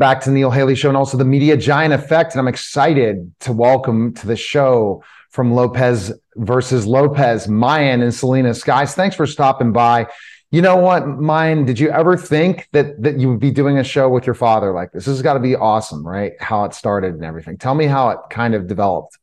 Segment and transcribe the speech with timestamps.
[0.00, 2.32] back to Neil Haley Show and also the Media Giant Effect.
[2.32, 8.64] And I'm excited to welcome to the show from Lopez versus Lopez, Mayan and Selenis.
[8.64, 10.08] Guys, thanks for stopping by.
[10.50, 13.84] You know what, Mayan, did you ever think that that you would be doing a
[13.84, 15.04] show with your father like this?
[15.04, 16.32] This has got to be awesome, right?
[16.40, 17.56] How it started and everything.
[17.58, 19.16] Tell me how it kind of developed.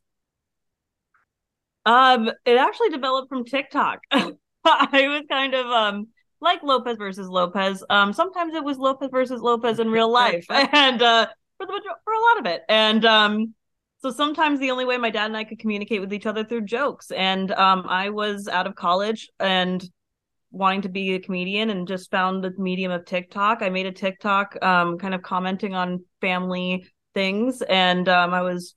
[1.84, 4.00] Um, it actually developed from TikTok.
[4.12, 4.32] I
[4.64, 6.08] was kind of um
[6.40, 7.82] like Lopez versus Lopez.
[7.90, 12.12] Um, sometimes it was Lopez versus Lopez in real life, and uh, for the for
[12.12, 13.54] a lot of it, and um,
[14.00, 16.62] so sometimes the only way my dad and I could communicate with each other through
[16.62, 17.10] jokes.
[17.10, 19.82] And um, I was out of college and
[20.50, 23.60] wanting to be a comedian, and just found the medium of TikTok.
[23.62, 28.74] I made a TikTok, um, kind of commenting on family things, and um, I was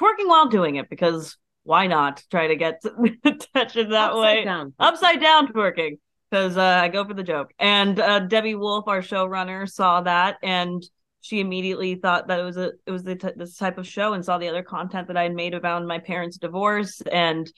[0.00, 2.82] twerking while doing it because why not try to get
[3.24, 4.44] attention that Upside way?
[4.44, 4.74] down.
[4.78, 5.98] Upside down twerking
[6.34, 7.52] because uh, I go for the joke.
[7.60, 10.82] And uh, Debby Wolfe, our showrunner, saw that and
[11.20, 14.24] she immediately thought that it was a it was t- this type of show and
[14.24, 17.50] saw the other content that I had made around my parents' divorce and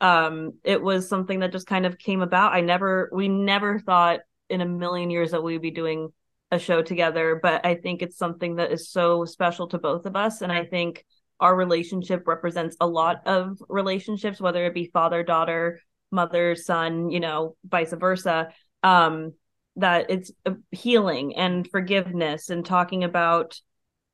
[0.00, 2.54] um it was something that just kind of came about.
[2.54, 6.08] I never we never thought in a million years that we'd be doing
[6.50, 10.16] a show together, but I think it's something that is so special to both of
[10.16, 11.04] us and I think
[11.38, 15.80] our relationship represents a lot of relationships whether it be father daughter
[16.12, 18.48] mother son you know vice versa
[18.82, 19.32] um
[19.76, 23.60] that it's uh, healing and forgiveness and talking about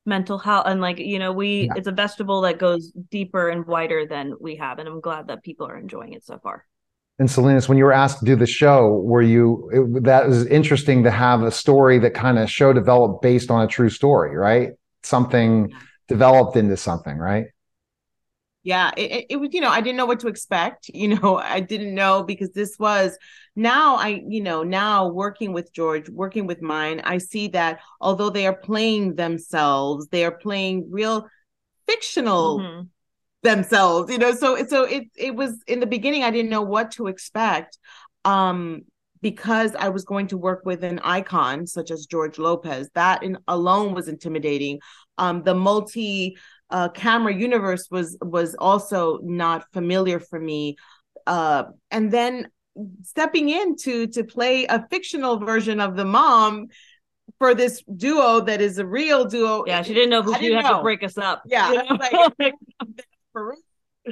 [0.07, 1.75] mental health and like you know we Yeah.
[1.77, 5.43] it's a vegetable that goes deeper and wider than we have and i'm glad that
[5.43, 6.65] people are enjoying it so far
[7.19, 10.47] And Selenis, when you were asked to do the show, were you it, that was
[10.47, 14.37] interesting to have a story that kind of show developed based on a true story,
[14.37, 14.71] right?
[15.03, 15.73] Something
[16.07, 17.47] developed into something, right?
[18.69, 21.59] Yeah it, it, was you know i didn't know what to expect you know i
[21.59, 23.17] didn't know because this was
[23.57, 28.29] now i you know now working with george working with mayan i see that although
[28.29, 31.27] they are playing themselves they are playing real
[31.87, 32.89] fictional Mhm.
[33.43, 36.91] themselves you know so so it it was in the beginning i didn't know what
[36.91, 37.79] to expect
[38.27, 38.83] um
[39.23, 43.39] because i was going to work with an icon such as george lopez that in
[43.49, 44.79] alone was intimidating
[45.17, 46.37] um the multi
[46.71, 50.77] uh camera universe was was also not familiar for me
[51.27, 52.49] uh and then
[53.03, 56.67] stepping in to to play a fictional version of the mom
[57.39, 60.49] for this duo that is a real duo yeah she didn't know who I she'd
[60.49, 60.77] didn't have know.
[60.79, 61.99] to break us up Yeah, you know?
[61.99, 62.55] like-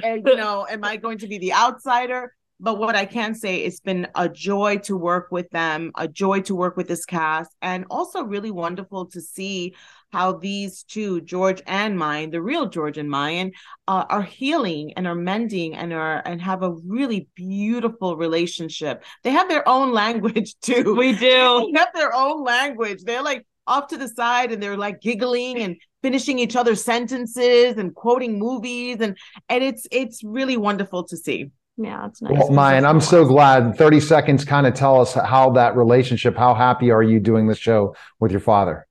[0.03, 3.57] and you know am i going to be the outsider but what i can say
[3.57, 7.51] it's been a joy to work with them a joy to work with this cast
[7.61, 9.75] and also really wonderful to see
[10.11, 13.51] how these two george and mayan the real george and mayan
[13.87, 19.31] uh, are healing and are mending and are and have a really beautiful relationship they
[19.31, 23.03] have their own language too we do they have their own language.
[23.03, 27.77] They're like off to the side and they're like giggling and finishing each other's sentences
[27.77, 29.17] and quoting movies and
[29.49, 31.51] and it's it's really wonderful to see.
[31.77, 33.77] Yeah it's nice Well, Mayan, I'm so glad.
[33.77, 37.57] 30 seconds kind of tell us how that relationship, how happy are you doing this
[37.59, 38.87] show with your father?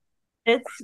[0.47, 0.81] it's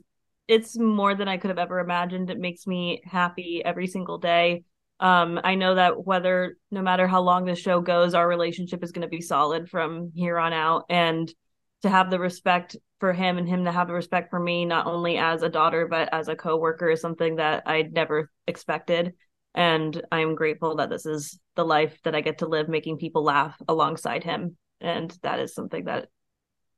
[0.47, 2.30] it's more than I could have ever imagined.
[2.30, 4.66] It makes me happy every single day.
[5.00, 8.92] Um, I know that whether no matter how long the show goes, our relationship is
[8.92, 10.84] going to be solid from here on out.
[10.90, 11.34] And
[11.81, 14.86] to have the respect for him and him to have the respect for me, not
[14.86, 19.13] only as a daughter but as a coworker, is something that I'd never expected.
[19.56, 23.24] And I'm grateful that this is the life that I get to live, making people
[23.24, 24.58] laugh alongside him.
[24.81, 26.08] And that is something that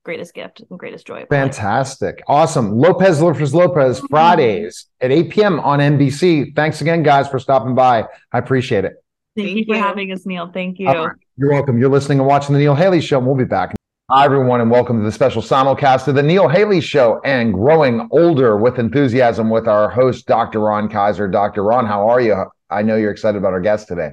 [0.04, 1.22] greatest gift and greatest joy.
[1.24, 1.56] of my life.
[1.56, 2.22] Fantastic.
[2.28, 2.78] Awesome.
[2.78, 5.60] Lopez versus Lopez, Fridays at 8 p.m.
[5.62, 6.56] on NBC.
[6.56, 8.06] Thanks again, guys, for stopping by.
[8.32, 8.94] I appreciate it.
[9.36, 9.82] Thank, Thank you for you.
[9.82, 10.52] having us, Neil.
[10.54, 10.88] Thank you.
[10.90, 11.16] All right.
[11.38, 11.80] You're welcome.
[11.80, 13.18] You're listening and watching the Neil Haley Show.
[13.18, 13.76] and We'll be back.
[14.12, 18.08] Hi, everyone, and welcome to the special simulcast of the Neil Haley Show and Growing
[18.12, 20.60] Older with Enthusiasm with our host, Dr.
[20.60, 21.28] Ron Kaiser.
[21.28, 21.64] Dr.
[21.64, 22.46] Ron, how are you?
[22.76, 24.12] I know you're excited about our guest today.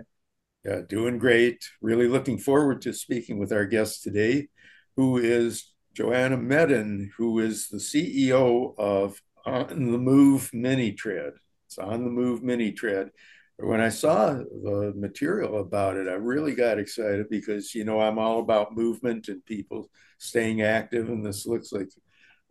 [0.64, 1.64] Yeah, doing great.
[1.80, 4.46] Really looking forward to speaking with our guest today,
[4.94, 11.32] who is Joanna Medin, who is the CEO of On the Move Mini Tread.
[11.66, 13.10] It's On the Move Mini Tread.
[13.56, 18.20] When I saw the material about it, I really got excited because, you know, I'm
[18.20, 21.88] all about movement and people staying active, and this looks like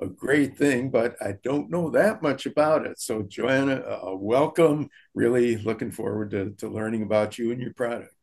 [0.01, 2.99] a great thing, but I don't know that much about it.
[2.99, 4.89] So, Joanna, uh, welcome.
[5.13, 8.13] Really looking forward to, to learning about you and your product.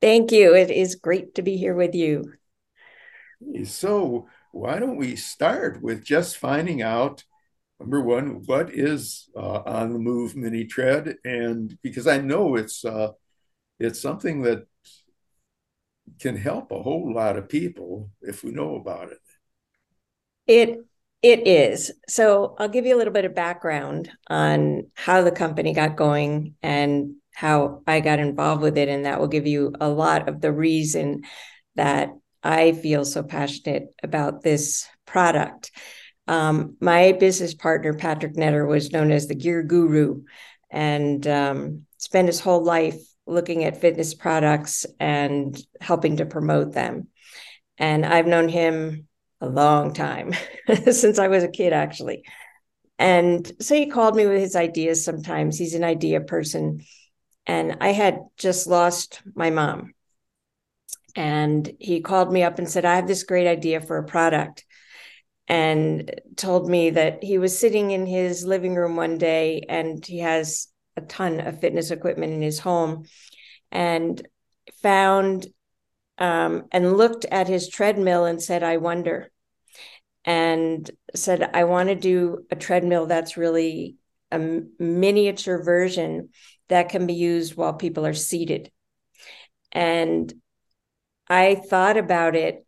[0.00, 0.54] Thank you.
[0.54, 2.32] It is great to be here with you.
[3.64, 7.24] So, why don't we start with just finding out
[7.80, 11.16] number one, what is uh, on the move mini tread?
[11.24, 13.12] And because I know it's uh,
[13.78, 14.66] it's something that
[16.18, 19.18] can help a whole lot of people if we know about it.
[20.46, 20.78] It
[21.22, 21.90] It is.
[22.08, 26.54] So I'll give you a little bit of background on how the company got going
[26.62, 28.88] and how I got involved with it.
[28.88, 31.22] And that will give you a lot of the reason
[31.74, 32.10] that
[32.42, 35.72] I feel so passionate about this product.
[36.28, 40.22] Um, my business partner, Patrick Netter, was known as the gear guru
[40.70, 47.08] and um, spent his whole life looking at fitness products and helping to promote them.
[47.76, 49.07] And I've known him
[49.40, 50.34] a long time
[50.90, 52.24] since I was a kid, actually.
[52.98, 55.56] And so he called me with his ideas sometimes.
[55.56, 56.84] He's an idea person.
[57.46, 59.94] And I had just lost my mom.
[61.14, 64.64] And he called me up and said, I have this great idea for a product.
[65.46, 70.18] And told me that he was sitting in his living room one day and he
[70.18, 73.06] has a ton of fitness equipment in his home
[73.72, 74.26] and
[74.82, 75.46] found
[76.18, 79.30] um, and looked at his treadmill and said, I wonder.
[80.24, 83.96] And said, I want to do a treadmill that's really
[84.30, 84.38] a
[84.78, 86.30] miniature version
[86.68, 88.70] that can be used while people are seated.
[89.72, 90.32] And
[91.28, 92.66] I thought about it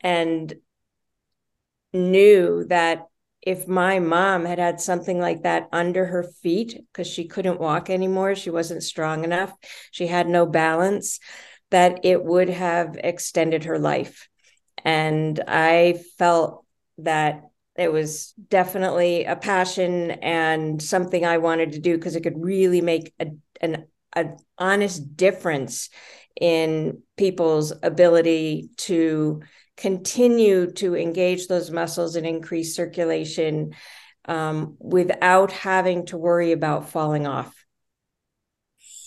[0.00, 0.52] and
[1.92, 3.06] knew that
[3.40, 7.90] if my mom had had something like that under her feet because she couldn't walk
[7.90, 9.52] anymore, she wasn't strong enough,
[9.90, 11.20] she had no balance,
[11.70, 14.28] that it would have extended her life.
[14.84, 16.64] And I felt
[16.98, 17.42] that
[17.76, 22.80] it was definitely a passion and something I wanted to do because it could really
[22.80, 23.26] make a,
[23.60, 25.90] an an honest difference
[26.40, 29.42] in people's ability to
[29.76, 33.74] continue to engage those muscles and increase circulation
[34.26, 37.63] um, without having to worry about falling off.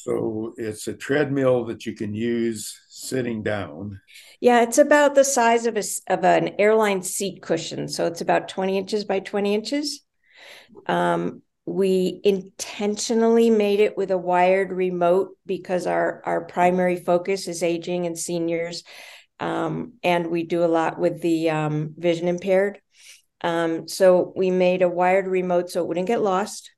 [0.08, 4.00] So it's a treadmill that you can use sitting down.
[4.40, 7.90] Yeah, it's about the size of a of an airline seat cushion.
[7.90, 10.06] So it's about 20 inches by 20 inches.
[10.86, 17.62] Um, we intentionally made it with a wired remote because our our primary focus is
[17.62, 18.84] aging and seniors
[19.42, 22.80] um, and we do a lot with the um, vision impaired
[23.42, 26.72] um, so we made a wired remote so it wouldn't get lost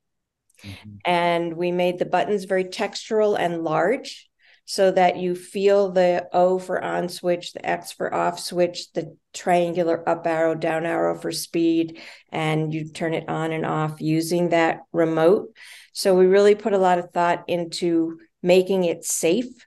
[0.63, 0.95] Mm-hmm.
[1.05, 4.29] And we made the buttons very textural and large
[4.65, 9.17] so that you feel the O for on switch, the X for off switch, the
[9.33, 11.99] triangular up arrow, down arrow for speed,
[12.31, 15.47] and you turn it on and off using that remote.
[15.93, 19.65] So we really put a lot of thought into making it safe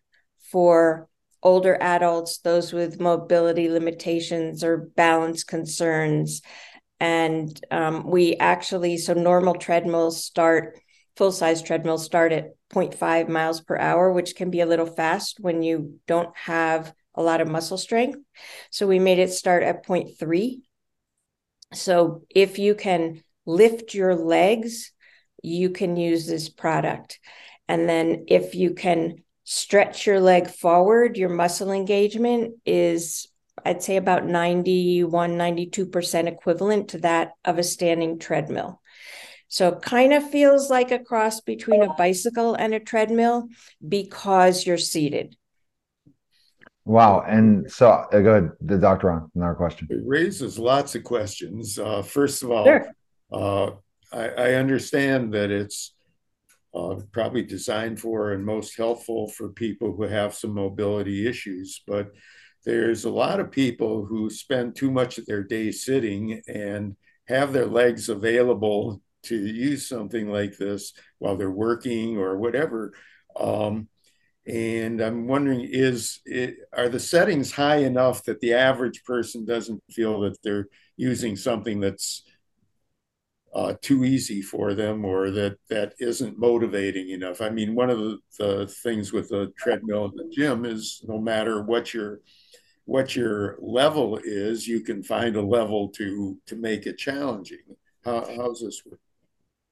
[0.52, 1.08] for
[1.42, 6.42] older adults, those with mobility limitations or balance concerns.
[7.00, 10.78] And um, we actually, so normal treadmills start
[11.16, 15.38] full size treadmills start at 0.5 miles per hour, which can be a little fast
[15.40, 18.18] when you don't have a lot of muscle strength.
[18.70, 20.60] So we made it start at 0.3.
[21.74, 24.92] So if you can lift your legs,
[25.42, 27.18] you can use this product.
[27.68, 33.28] And then if you can stretch your leg forward, your muscle engagement is,
[33.64, 38.80] I'd say, about 91, 92% equivalent to that of a standing treadmill.
[39.52, 43.48] So it kind of feels like a cross between a bicycle and a treadmill
[43.86, 45.36] because you're seated.
[46.86, 47.22] Wow.
[47.28, 49.88] And so uh, go ahead, the doctor on another question.
[49.90, 51.78] It raises lots of questions.
[51.78, 52.86] Uh, first of all, sure.
[53.30, 53.72] uh,
[54.10, 55.92] I, I, understand that it's
[56.74, 62.10] uh, probably designed for and most helpful for people who have some mobility issues, but
[62.64, 66.96] there's a lot of people who spend too much of their day sitting and
[67.28, 72.92] have their legs available to use something like this while they're working or whatever.
[73.36, 73.88] Um,
[74.46, 79.82] and I'm wondering, is it, are the settings high enough that the average person doesn't
[79.90, 82.24] feel that they're using something that's
[83.54, 87.40] uh, too easy for them or that that isn't motivating enough?
[87.40, 91.18] I mean, one of the, the things with the treadmill in the gym is no
[91.18, 92.20] matter what your
[92.84, 97.58] what your level is, you can find a level to to make it challenging.
[98.04, 98.98] How, how's this work?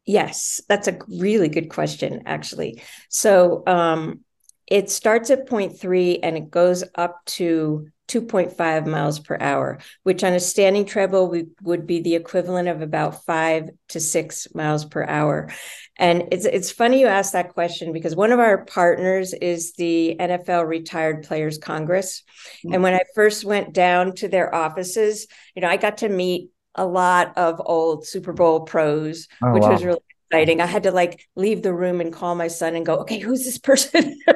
[0.07, 2.83] Yes, that's a really good question, actually.
[3.09, 4.21] So um,
[4.67, 10.33] it starts at 0.3 and it goes up to 2.5 miles per hour, which on
[10.33, 15.53] a standing treadmill would be the equivalent of about five to six miles per hour.
[15.97, 20.17] And it's it's funny you ask that question because one of our partners is the
[20.19, 22.25] NFL Retired Players Congress.
[22.65, 22.75] Mm-hmm.
[22.75, 26.51] And when I first went down to their offices, you know, I got to meet
[26.75, 29.73] a lot of old Super Bowl pros, oh, which wow.
[29.73, 30.01] was really
[30.31, 30.61] exciting.
[30.61, 33.45] I had to like leave the room and call my son and go, okay, who's
[33.45, 34.19] this person?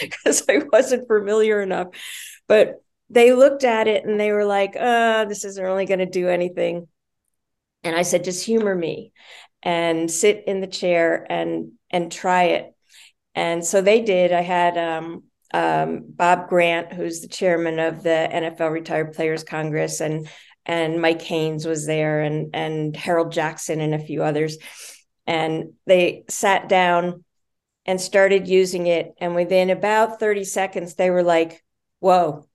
[0.00, 1.88] Because I wasn't familiar enough.
[2.46, 6.06] But they looked at it and they were like, uh, this isn't really going to
[6.06, 6.86] do anything.
[7.82, 9.12] And I said, just humor me
[9.62, 12.74] and sit in the chair and and try it.
[13.34, 14.32] And so they did.
[14.32, 20.00] I had um, um, Bob Grant, who's the chairman of the NFL Retired Players Congress,
[20.00, 20.28] and
[20.66, 24.58] and Mike Haynes was there, and and Harold Jackson and a few others.
[25.26, 27.24] And they sat down
[27.86, 29.14] and started using it.
[29.18, 31.62] And within about 30 seconds, they were like,
[32.00, 32.46] Whoa,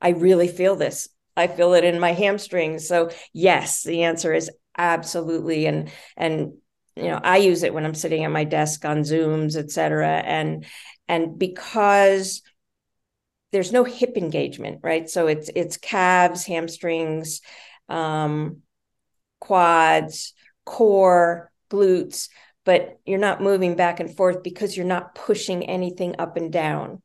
[0.00, 1.08] I really feel this.
[1.36, 2.86] I feel it in my hamstrings.
[2.86, 5.66] So yes, the answer is absolutely.
[5.66, 6.54] And and
[6.96, 10.08] you know, I use it when I'm sitting at my desk on Zooms, et cetera.
[10.08, 10.66] And
[11.08, 12.42] and because
[13.52, 15.08] there's no hip engagement, right?
[15.08, 17.40] So it's it's calves, hamstrings,
[17.88, 18.58] um,
[19.40, 22.28] quads, core, glutes,
[22.64, 27.02] but you're not moving back and forth because you're not pushing anything up and down,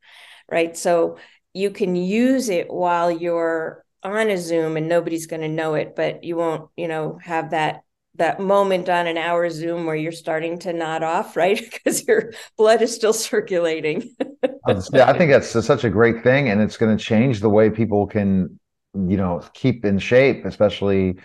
[0.49, 0.75] right?
[0.75, 1.17] So
[1.53, 5.95] you can use it while you're on a Zoom and nobody's going to know it,
[5.95, 7.81] but you won't, you know, have that
[8.15, 11.59] that moment on an hour Zoom where you're starting to nod off, right?
[11.71, 14.15] because your blood is still circulating.
[14.93, 17.69] yeah, I think that's such a great thing, and it's going to change the way
[17.69, 18.59] people can,
[18.93, 21.15] you know, keep in shape, especially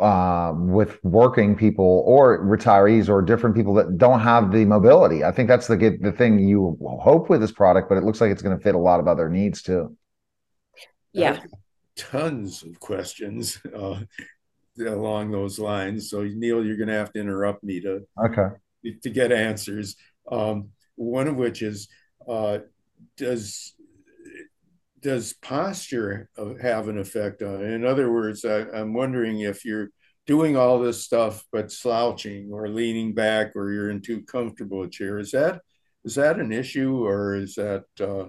[0.00, 5.24] uh, with working people or retirees or different people that don't have the mobility.
[5.24, 8.30] I think that's the the thing you hope with this product, but it looks like
[8.30, 9.96] it's going to fit a lot of other needs too.
[11.12, 11.40] Yeah,
[11.96, 14.00] tons of questions uh,
[14.78, 16.10] along those lines.
[16.10, 18.48] So Neil, you're going to have to interrupt me to okay
[19.02, 19.96] to get answers.
[20.30, 21.88] Um, one of which is
[22.28, 22.58] uh,
[23.16, 23.74] does
[25.00, 26.28] does posture
[26.60, 27.72] have an effect on it?
[27.72, 29.88] In other words, I, I'm wondering if you're
[30.26, 34.90] doing all this stuff but slouching or leaning back or you're in too comfortable a
[34.90, 35.18] chair.
[35.18, 35.62] Is that
[36.04, 38.28] is that an issue or is that uh,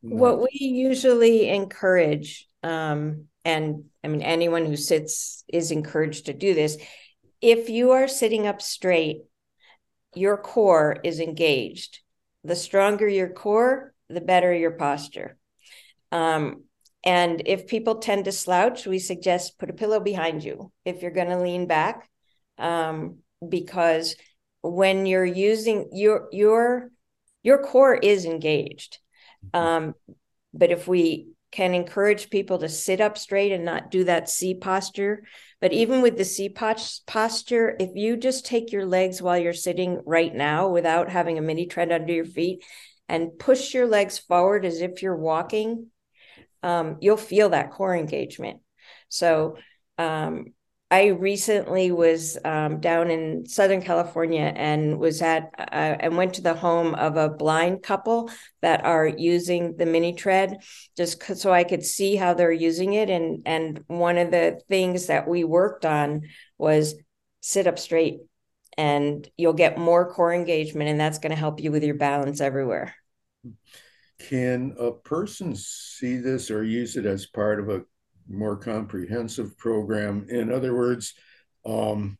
[0.00, 6.54] what we usually encourage um, and i mean anyone who sits is encouraged to do
[6.54, 6.76] this
[7.40, 9.22] if you are sitting up straight
[10.14, 12.00] your core is engaged
[12.44, 15.36] the stronger your core the better your posture.
[16.10, 16.64] Um,
[17.04, 21.10] and if people tend to slouch, we suggest put a pillow behind you if you're
[21.10, 22.08] going to lean back,
[22.58, 24.16] um, because
[24.62, 26.90] when you're using your your
[27.42, 28.98] your core is engaged.
[29.54, 29.94] Um,
[30.52, 34.54] but if we can encourage people to sit up straight and not do that C
[34.54, 35.22] posture,
[35.60, 40.00] but even with the C posture, if you just take your legs while you're sitting
[40.06, 42.64] right now without having a mini tread under your feet
[43.08, 45.88] and push your legs forward as if you're walking,
[46.62, 48.60] um, you'll feel that core engagement.
[49.08, 49.56] So,
[49.96, 50.46] um,
[50.90, 56.42] I recently was um, down in Southern California and was at uh, and went to
[56.42, 58.30] the home of a blind couple
[58.62, 60.56] that are using the mini tread
[60.96, 63.10] just so I could see how they're using it.
[63.10, 66.22] And and one of the things that we worked on
[66.56, 66.94] was
[67.42, 68.20] sit up straight,
[68.78, 72.40] and you'll get more core engagement, and that's going to help you with your balance
[72.40, 72.94] everywhere.
[74.20, 77.82] Can a person see this or use it as part of a
[78.28, 80.26] more comprehensive program?
[80.28, 81.14] In other words,
[81.64, 82.18] um,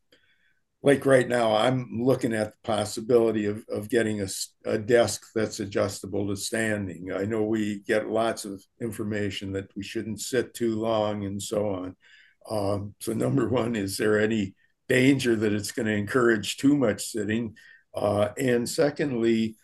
[0.83, 4.29] like right now, I'm looking at the possibility of, of getting a,
[4.65, 7.13] a desk that's adjustable to standing.
[7.13, 11.69] I know we get lots of information that we shouldn't sit too long and so
[11.69, 11.97] on.
[12.49, 14.55] Um, so, number one, is there any
[14.89, 17.57] danger that it's going to encourage too much sitting?
[17.95, 19.57] Uh, and secondly,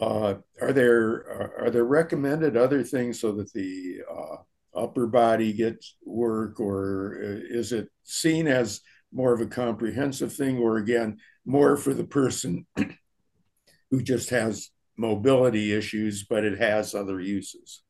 [0.00, 4.36] uh, are there are there recommended other things so that the uh,
[4.74, 8.80] upper body gets work, or uh, is it seen as
[9.12, 12.66] more of a comprehensive thing, or again more for the person
[13.90, 17.82] who just has mobility issues, but it has other uses?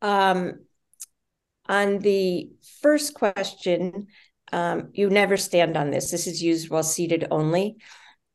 [0.00, 0.60] Um,
[1.68, 2.50] on the
[2.80, 4.08] first question,
[4.52, 6.10] um, you never stand on this.
[6.10, 7.76] This is used while seated only.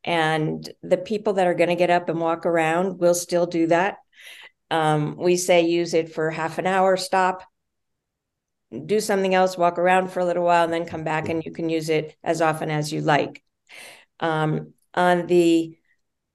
[0.04, 3.66] And the people that are going to get up and walk around will still do
[3.68, 3.96] that.
[4.70, 7.42] Um, we say use it for half an hour, stop,
[8.86, 11.52] do something else, walk around for a little while, and then come back, and you
[11.52, 13.42] can use it as often as you like.
[14.20, 15.76] Um, on the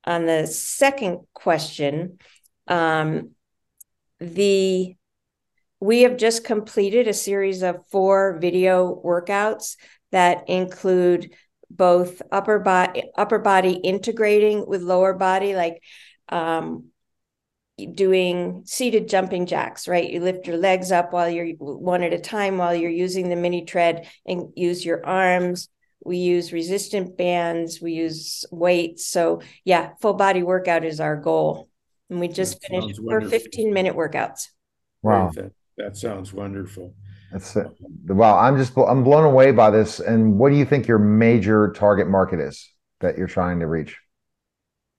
[0.06, 2.18] on the second question,
[2.68, 3.32] um,
[4.20, 4.96] the
[5.80, 9.75] we have just completed a series of four video workouts
[10.12, 11.34] that include
[11.70, 15.82] both upper body upper body integrating with lower body like
[16.30, 16.86] um,
[17.94, 20.10] doing seated jumping jacks right?
[20.10, 23.36] You lift your legs up while you're one at a time while you're using the
[23.36, 25.70] mini tread and use your arms.
[26.06, 29.06] We use resistant bands we use weights.
[29.06, 31.70] So yeah full body workout is our goal.
[32.10, 34.50] And we just that finished for 15 minute workouts.
[35.01, 35.32] Wow.
[35.34, 36.94] That, that sounds wonderful.
[37.34, 37.68] That's it.
[38.06, 40.00] Wow, I'm just I'm blown away by this.
[40.00, 43.98] And what do you think your major target market is that you're trying to reach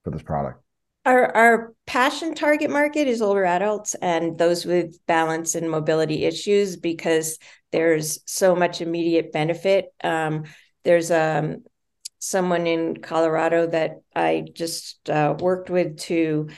[0.03, 0.61] for this product?
[1.05, 6.77] Our our passion target market is older adults and those with balance and mobility issues
[6.77, 7.37] because
[7.71, 9.93] there's so much immediate benefit.
[10.03, 10.45] Um,
[10.83, 11.63] there's um,
[12.19, 16.49] someone in Colorado that I just uh, worked with to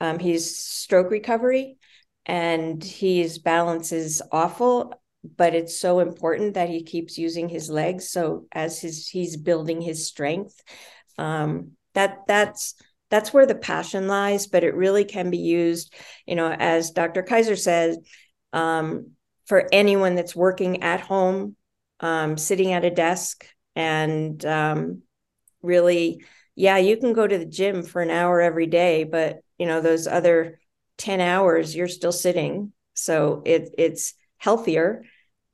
[0.00, 1.76] um, he's stroke recovery
[2.26, 4.94] and his balance is awful
[5.36, 9.80] but it's so important that he keeps using his legs so as his he's building
[9.80, 10.62] his strength
[11.18, 12.74] um, that that's
[13.10, 15.94] that's where the passion lies but it really can be used
[16.26, 17.98] you know as dr kaiser says
[18.52, 19.12] um,
[19.46, 21.56] for anyone that's working at home
[22.00, 25.02] um, sitting at a desk and um,
[25.62, 26.24] really
[26.54, 29.80] yeah you can go to the gym for an hour every day but you know
[29.80, 30.58] those other
[31.00, 32.72] 10 hours you're still sitting.
[32.94, 35.04] So it, it's healthier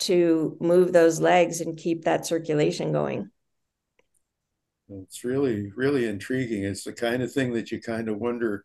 [0.01, 3.31] to move those legs and keep that circulation going
[4.89, 6.65] it's really, really intriguing.
[6.65, 8.65] It's the kind of thing that you kind of wonder,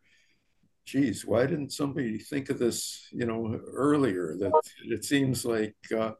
[0.86, 4.36] geez, why didn't somebody think of this, you know, earlier?
[4.40, 4.51] That
[4.86, 6.12] it seems like, uh,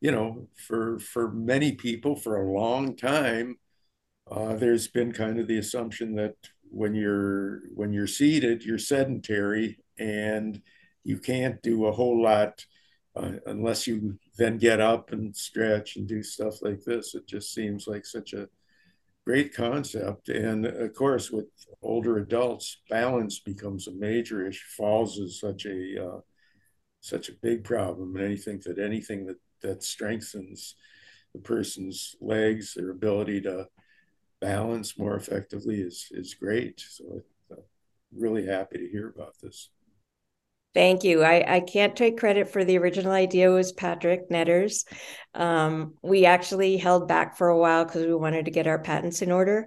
[0.00, 3.56] you know, for for many people for a long time,
[4.30, 6.36] uh, there's been kind of the assumption that
[6.70, 10.62] when you're when you're seated, you're sedentary and
[11.04, 12.64] you can't do a whole lot
[13.16, 17.14] uh, unless you then get up and stretch and do stuff like this.
[17.14, 18.48] It just seems like such a
[19.24, 20.28] great concept.
[20.28, 21.46] And of course, with
[21.82, 24.66] older adults, balance becomes a major issue.
[24.76, 26.20] Falls is such a uh,
[27.00, 30.76] such a big problem, and anything that anything that that strengthens
[31.34, 33.68] the person's legs, their ability to
[34.40, 36.80] balance more effectively is is great.
[36.80, 37.58] So, I'm
[38.12, 39.70] really happy to hear about this.
[40.74, 41.22] Thank you.
[41.22, 44.86] I, I can't take credit for the original idea it was Patrick Netters.
[45.34, 49.20] Um, we actually held back for a while because we wanted to get our patents
[49.20, 49.66] in order.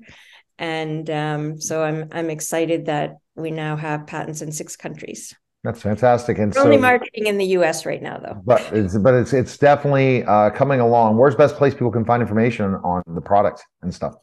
[0.58, 5.36] And um, so I'm I'm excited that we now have patents in six countries.
[5.64, 6.38] That's fantastic.
[6.38, 7.86] And We're so, only marketing in the U.S.
[7.86, 8.40] right now, though.
[8.46, 11.18] But it's but it's it's definitely uh, coming along.
[11.18, 14.14] Where's best place people can find information on the product and stuff?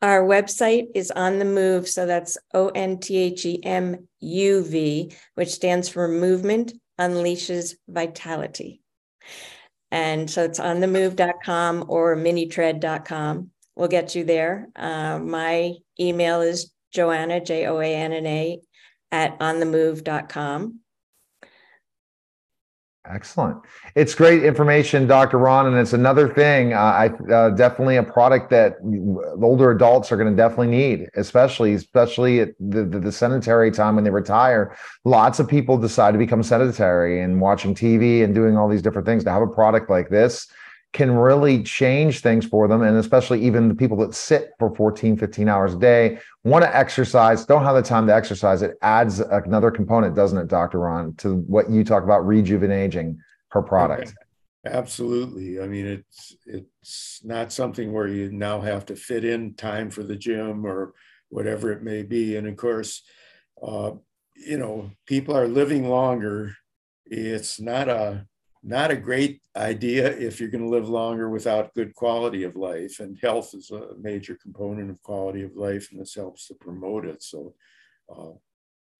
[0.00, 1.88] Our website is on the move.
[1.88, 7.74] So that's O N T H E M U V, which stands for Movement Unleashes
[7.88, 8.80] Vitality.
[9.90, 13.50] And so it's on the move.com or minitread.com.
[13.74, 14.68] We'll get you there.
[14.76, 18.60] Uh, my email is Joanna, J O A N N A,
[19.10, 20.80] at onthemuv.com.
[23.10, 23.58] Excellent.
[23.94, 25.38] It's great information, Dr.
[25.38, 26.74] Ron, and it's another thing.
[26.74, 28.76] Uh, I uh, definitely a product that
[29.42, 33.94] older adults are going to definitely need, especially especially at the, the, the sedentary time
[33.94, 34.76] when they retire.
[35.04, 39.06] Lots of people decide to become sedentary and watching TV and doing all these different
[39.06, 39.24] things.
[39.24, 40.46] To have a product like this
[40.92, 42.82] can really change things for them.
[42.82, 46.76] And especially even the people that sit for 14, 15 hours a day, want to
[46.76, 48.62] exercise, don't have the time to exercise.
[48.62, 50.80] It adds another component, doesn't it, Dr.
[50.80, 54.14] Ron, to what you talk about rejuvenating her product.
[54.64, 55.60] Absolutely.
[55.60, 60.02] I mean, it's it's not something where you now have to fit in time for
[60.02, 60.94] the gym or
[61.28, 62.36] whatever it may be.
[62.36, 63.02] And of course,
[63.62, 63.92] uh,
[64.34, 66.54] you know, people are living longer.
[67.06, 68.26] It's not a
[68.68, 73.00] not a great idea if you're going to live longer without good quality of life.
[73.00, 77.06] And health is a major component of quality of life, and this helps to promote
[77.06, 77.22] it.
[77.22, 77.54] So,
[78.14, 78.32] uh,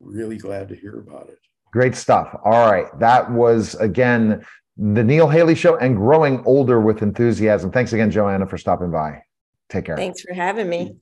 [0.01, 1.39] really glad to hear about it.
[1.71, 2.35] Great stuff.
[2.45, 2.87] All right.
[2.99, 4.45] That was, again,
[4.79, 7.71] the Neil Haley Show and growing older with enthusiasm.
[7.71, 9.23] Thanks again, Joanna, for stopping by.
[9.69, 9.97] Take care.
[9.97, 10.97] Thanks for having me.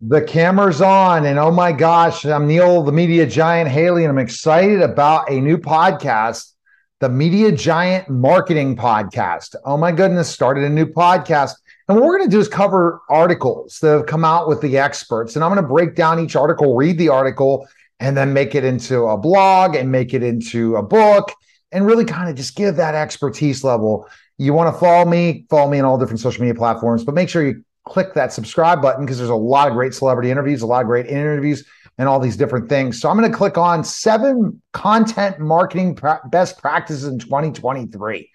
[0.00, 4.18] The camera's on, and oh my gosh, I'm Neil, the media giant Haley, and I'm
[4.18, 6.54] excited about a new podcast
[7.00, 9.56] the Media Giant Marketing Podcast.
[9.64, 11.54] Oh my goodness, started a new podcast.
[11.88, 14.76] And what we're going to do is cover articles that have come out with the
[14.76, 15.34] experts.
[15.34, 17.66] And I'm going to break down each article, read the article,
[18.00, 21.32] and then make it into a blog and make it into a book
[21.72, 24.06] and really kind of just give that expertise level.
[24.36, 27.30] You want to follow me, follow me on all different social media platforms, but make
[27.30, 30.66] sure you click that subscribe button because there's a lot of great celebrity interviews, a
[30.66, 31.64] lot of great interviews
[32.00, 32.98] and all these different things.
[32.98, 38.30] So I'm going to click on seven content marketing pra- best practices in 2023.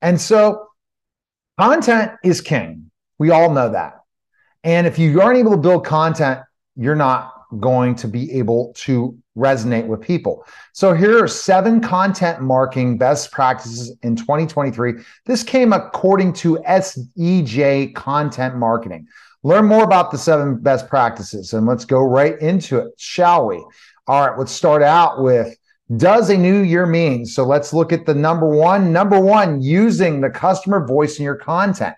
[0.00, 0.68] And so
[1.58, 2.90] content is king.
[3.18, 3.98] We all know that.
[4.64, 6.40] And if you aren't able to build content,
[6.76, 10.46] you're not going to be able to resonate with people.
[10.72, 14.94] So here are seven content marketing best practices in 2023.
[15.26, 19.08] This came according to SEJ Content Marketing.
[19.42, 23.64] Learn more about the seven best practices and let's go right into it, shall we?
[24.06, 25.56] All right, let's start out with
[25.96, 27.26] does a new year mean?
[27.26, 28.92] So let's look at the number one.
[28.92, 31.96] Number one, using the customer voice in your content.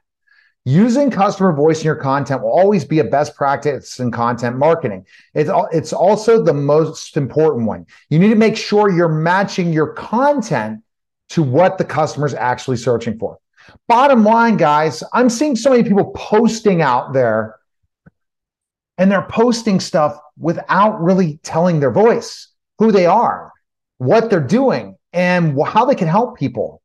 [0.64, 5.05] Using customer voice in your content will always be a best practice in content marketing.
[5.35, 7.87] It's, it's also the most important one.
[8.09, 10.83] You need to make sure you're matching your content
[11.31, 13.38] to what the customer is actually searching for.
[13.88, 17.57] Bottom line, guys, I'm seeing so many people posting out there
[18.98, 22.48] and they're posting stuff without really telling their voice,
[22.79, 23.53] who they are,
[23.98, 26.83] what they're doing, and how they can help people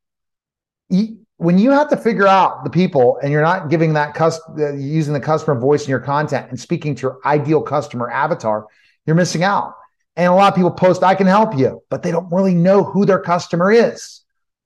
[1.37, 4.73] when you have to figure out the people and you're not giving that cus- uh,
[4.73, 8.65] using the customer voice in your content and speaking to your ideal customer avatar,
[9.05, 9.75] you're missing out.
[10.15, 12.83] And a lot of people post, I can help you, but they don't really know
[12.83, 14.21] who their customer is.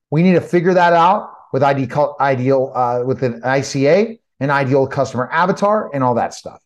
[0.09, 4.87] We need to figure that out with ID, ideal, uh, with an ICA, an ideal
[4.87, 6.59] customer avatar, and all that stuff.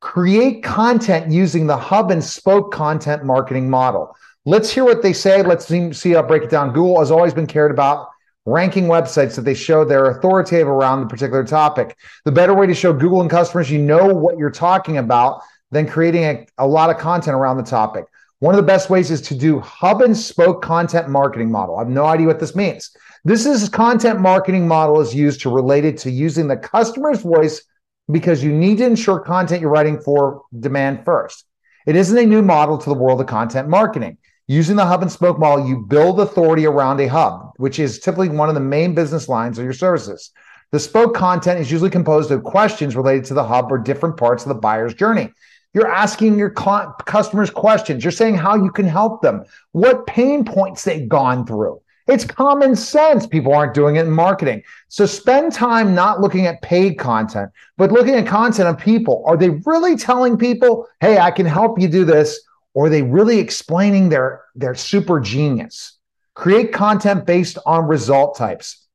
[0.00, 4.14] Create content using the hub and spoke content marketing model.
[4.44, 5.42] Let's hear what they say.
[5.42, 6.72] Let's see, see how break it down.
[6.72, 8.08] Google has always been cared about
[8.46, 11.96] ranking websites that they show they're authoritative around the particular topic.
[12.24, 15.86] The better way to show Google and customers you know what you're talking about than
[15.86, 18.06] creating a, a lot of content around the topic.
[18.40, 21.76] One of the best ways is to do hub and spoke content marketing model.
[21.76, 22.90] I have no idea what this means.
[23.24, 27.62] This is content marketing model is used to relate it to using the customer's voice
[28.10, 31.44] because you need to ensure content you're writing for demand first.
[31.86, 34.18] It isn't a new model to the world of content marketing.
[34.46, 38.30] Using the hub and spoke model, you build authority around a hub, which is typically
[38.30, 40.30] one of the main business lines of your services.
[40.70, 44.44] The spoke content is usually composed of questions related to the hub or different parts
[44.44, 45.30] of the buyer's journey.
[45.74, 48.04] You're asking your customers questions.
[48.04, 51.80] You're saying how you can help them, what pain points they've gone through.
[52.08, 53.26] It's common sense.
[53.26, 54.62] People aren't doing it in marketing.
[54.88, 59.22] So spend time not looking at paid content, but looking at content of people.
[59.26, 62.40] Are they really telling people, hey, I can help you do this?
[62.78, 65.98] or are they really explaining their, their super genius?
[66.34, 68.86] Create content based on result types.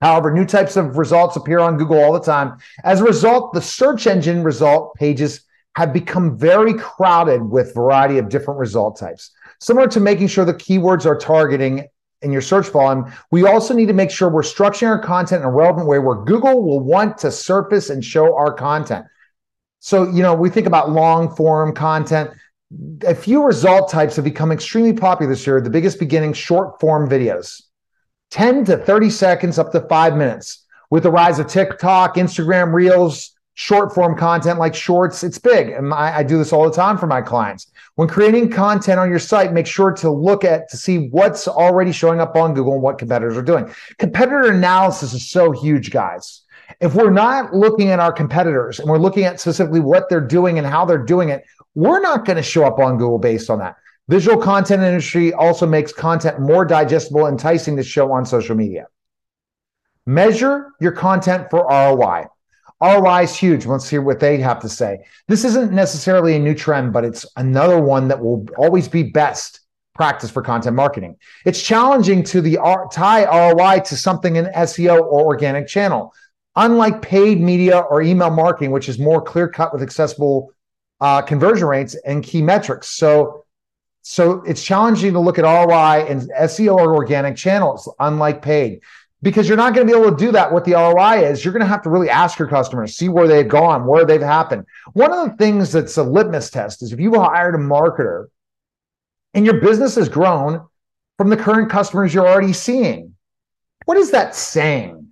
[0.00, 2.56] However, new types of results appear on Google all the time.
[2.84, 5.42] As a result, the search engine result pages
[5.76, 9.30] have become very crowded with variety of different result types.
[9.60, 11.86] Similar to making sure the keywords are targeting
[12.22, 15.48] in your search volume, we also need to make sure we're structuring our content in
[15.48, 19.06] a relevant way where Google will want to surface and show our content.
[19.80, 22.30] So, you know, we think about long form content
[23.04, 25.60] a few result types have become extremely popular this year.
[25.60, 27.62] The biggest beginning short form videos,
[28.30, 30.64] 10 to 30 seconds up to five minutes.
[30.90, 35.70] With the rise of TikTok, Instagram Reels, short form content like shorts, it's big.
[35.70, 37.70] And I, I do this all the time for my clients.
[37.94, 41.92] When creating content on your site, make sure to look at to see what's already
[41.92, 43.72] showing up on Google and what competitors are doing.
[43.98, 46.42] Competitor analysis is so huge, guys.
[46.80, 50.58] If we're not looking at our competitors and we're looking at specifically what they're doing
[50.58, 53.58] and how they're doing it, we're not going to show up on Google based on
[53.58, 53.76] that.
[54.08, 58.86] Visual content industry also makes content more digestible, enticing to show on social media.
[60.06, 62.24] Measure your content for ROI.
[62.82, 63.64] ROI is huge.
[63.64, 65.04] Let's hear what they have to say.
[65.28, 69.60] This isn't necessarily a new trend, but it's another one that will always be best
[69.94, 71.16] practice for content marketing.
[71.44, 72.58] It's challenging to the
[72.92, 76.12] tie ROI to something in SEO or organic channel.
[76.56, 80.52] Unlike paid media or email marketing, which is more clear cut with accessible
[81.00, 82.88] uh, conversion rates and key metrics.
[82.90, 83.44] So,
[84.02, 88.80] so it's challenging to look at ROI and SEO or organic channels, unlike paid,
[89.22, 90.52] because you're not going to be able to do that.
[90.52, 93.28] What the ROI is, you're going to have to really ask your customers, see where
[93.28, 94.66] they've gone, where they've happened.
[94.92, 98.26] One of the things that's a litmus test is if you hired a marketer
[99.34, 100.66] and your business has grown
[101.18, 103.14] from the current customers you're already seeing,
[103.84, 105.08] what is that saying?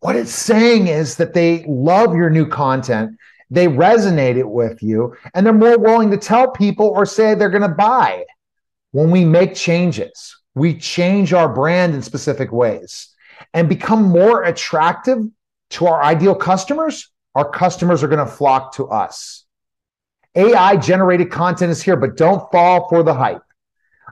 [0.00, 3.16] What it's saying is that they love your new content
[3.50, 7.50] they resonate it with you and they're more willing to tell people or say they're
[7.50, 8.24] going to buy
[8.92, 13.13] when we make changes we change our brand in specific ways
[13.52, 15.18] and become more attractive
[15.70, 19.44] to our ideal customers our customers are going to flock to us
[20.36, 23.42] ai generated content is here but don't fall for the hype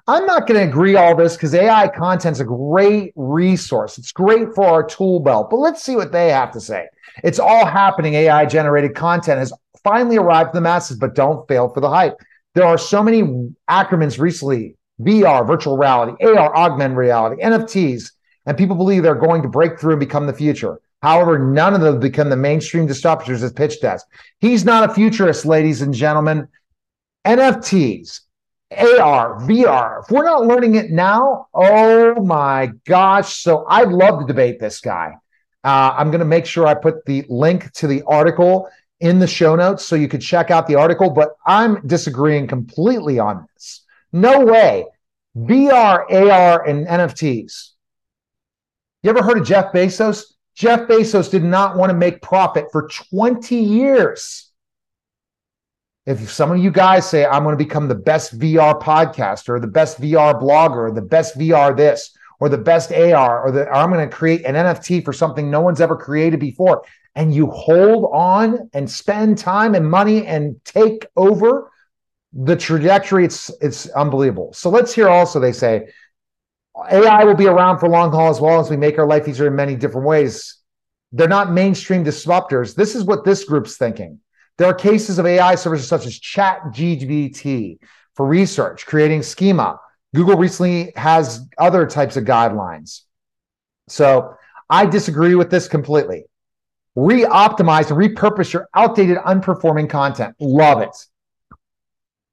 [0.09, 4.13] i'm not going to agree all this because ai content is a great resource it's
[4.13, 6.87] great for our tool belt but let's see what they have to say
[7.23, 8.15] it's all happening.
[8.15, 9.53] AI generated content has
[9.85, 12.17] finally arrived to the masses, but don't fail for the hype.
[12.55, 13.23] There are so many
[13.69, 18.13] acronyms recently VR, virtual reality, AR, augmented reality, NFTs,
[18.47, 20.81] and people believe they're going to break through and become the future.
[21.03, 24.05] However, none of them become the mainstream disruptors as pitched as.
[24.41, 26.49] He's not a futurist, ladies and gentlemen.
[27.25, 28.21] NFTs,
[28.77, 33.37] AR, VR, if we're not learning it now, oh my gosh.
[33.37, 35.15] So I'd love to debate this guy.
[35.65, 38.69] Uh, I'm going to make sure I put the link to the article
[39.01, 43.19] in the show notes so you could check out the article, but I'm disagreeing completely
[43.19, 43.85] on this.
[44.13, 44.87] No way.
[45.37, 47.72] VR, AR, and NFTs.
[49.03, 50.25] You ever heard of Jeff Bezos?
[50.55, 54.51] Jeff Bezos did not want to make profit for 20 years.
[56.07, 59.61] If some of you guys say, I'm going to become the best VR podcaster or
[59.61, 63.63] the best VR blogger or the best VR this or the best AR or, the,
[63.63, 66.85] or I'm going to create an NFT for something no one's ever created before,
[67.15, 71.71] and you hold on and spend time and money and take over
[72.33, 74.53] the trajectory, it's it's unbelievable.
[74.55, 75.89] So let's hear also they say
[76.91, 79.47] AI will be around for long haul as well as we make our life easier
[79.47, 80.59] in many different ways.
[81.13, 82.75] They're not mainstream disruptors.
[82.75, 84.21] This is what this group's thinking.
[84.59, 87.79] There are cases of AI services such as ChatGPT
[88.15, 89.79] for research, creating schema.
[90.15, 93.03] Google recently has other types of guidelines.
[93.89, 94.35] So
[94.69, 96.25] I disagree with this completely.
[96.95, 100.37] Re optimize and repurpose your outdated, unperforming content.
[100.39, 100.97] Love it.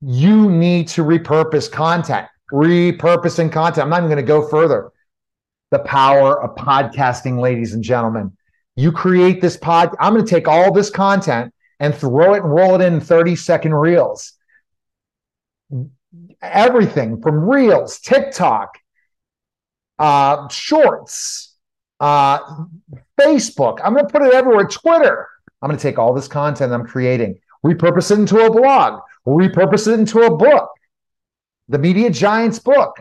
[0.01, 3.83] You need to repurpose content repurposing content.
[3.83, 4.91] I'm not even going to go further.
[5.71, 8.35] The power of podcasting, ladies and gentlemen.
[8.75, 9.95] You create this pod.
[9.99, 13.35] I'm going to take all this content and throw it and roll it in 30
[13.35, 14.33] second reels.
[16.41, 18.77] Everything from reels, TikTok,
[19.99, 21.55] uh, shorts,
[21.99, 22.39] uh,
[23.19, 23.79] Facebook.
[23.83, 24.65] I'm going to put it everywhere.
[24.65, 25.27] Twitter.
[25.61, 29.91] I'm going to take all this content I'm creating, repurpose it into a blog, repurpose
[29.91, 30.69] it into a book,
[31.69, 32.99] the Media Giants book.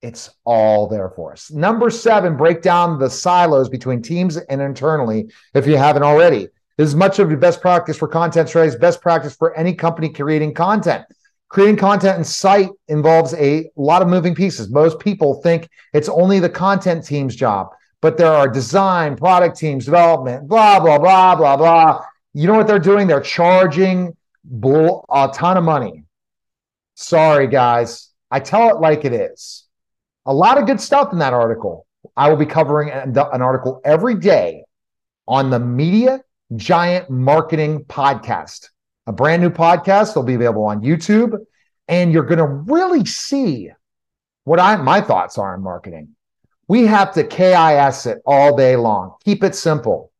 [0.00, 1.50] It's all there for us.
[1.50, 6.48] Number seven, break down the silos between teams and internally if you haven't already.
[6.78, 10.08] This is much of your best practice for content strategies, best practice for any company
[10.08, 11.04] creating content.
[11.48, 14.70] Creating content and site involves a lot of moving pieces.
[14.70, 17.68] Most people think it's only the content team's job,
[18.00, 22.04] but there are design, product teams, development, blah, blah, blah, blah, blah.
[22.32, 23.06] You know what they're doing?
[23.06, 24.16] They're charging
[24.62, 26.05] a ton of money
[26.96, 28.10] Sorry, guys.
[28.30, 29.66] I tell it like it is.
[30.24, 31.86] A lot of good stuff in that article.
[32.16, 34.64] I will be covering an, article every day
[35.28, 36.22] on the Media
[36.56, 38.70] Giant Marketing Podcast,
[39.06, 40.14] a brand new podcast.
[40.14, 41.38] They'll be available on YouTube,
[41.86, 43.70] and you're going to really see
[44.44, 46.16] what I my thoughts are on marketing.
[46.66, 49.16] We have to KIS it all day long.
[49.22, 50.12] Keep it simple.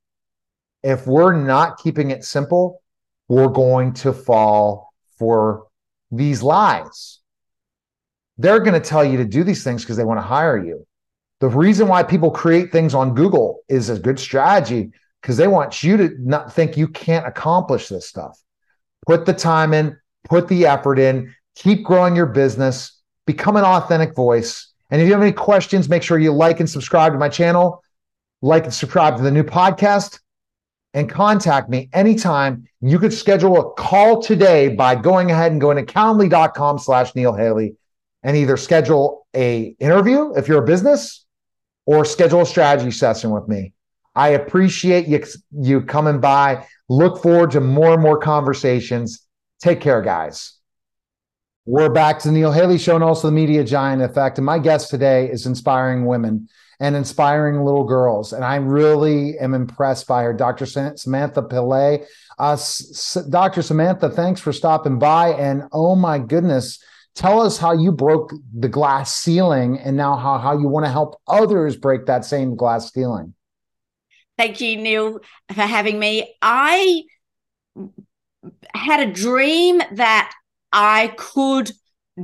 [0.82, 2.82] If we're not keeping it simple,
[3.28, 5.65] we're going to fall for
[6.10, 7.20] these lies.
[8.38, 10.86] They're going to tell you to do these things because they want to hire you.
[11.40, 14.90] The reason why people create things on Google is a good strategy
[15.20, 18.38] because they want you to not think you can't accomplish this stuff.
[19.06, 24.14] Put the time in, put the effort in, keep growing your business, become an authentic
[24.14, 24.72] voice.
[24.90, 27.82] And if you have any questions, make sure you like and subscribe to my channel,
[28.40, 30.20] like and subscribe to the new podcast
[30.96, 32.66] and contact me anytime.
[32.80, 37.34] You could schedule a call today by going ahead and going to calendly.com slash Neil
[37.34, 37.76] Haley
[38.22, 41.26] and either schedule a interview if you're a business
[41.84, 43.74] or schedule a strategy session with me.
[44.14, 46.66] I appreciate you, you coming by.
[46.88, 49.20] Look forward to more and more conversations.
[49.60, 50.54] Take care, guys.
[51.66, 54.38] We're back to the Neil Haley Show and also the Media Giant Effect.
[54.38, 56.48] And my guest today is inspiring women
[56.80, 58.32] and inspiring little girls.
[58.32, 60.66] And I really am impressed by her, Dr.
[60.66, 62.04] Samantha Pillay.
[62.38, 63.62] Uh, S- Dr.
[63.62, 65.30] Samantha, thanks for stopping by.
[65.30, 66.82] And oh my goodness,
[67.14, 70.92] tell us how you broke the glass ceiling and now how, how you want to
[70.92, 73.34] help others break that same glass ceiling.
[74.36, 76.34] Thank you, Neil, for having me.
[76.42, 77.04] I
[78.74, 80.32] had a dream that
[80.72, 81.72] I could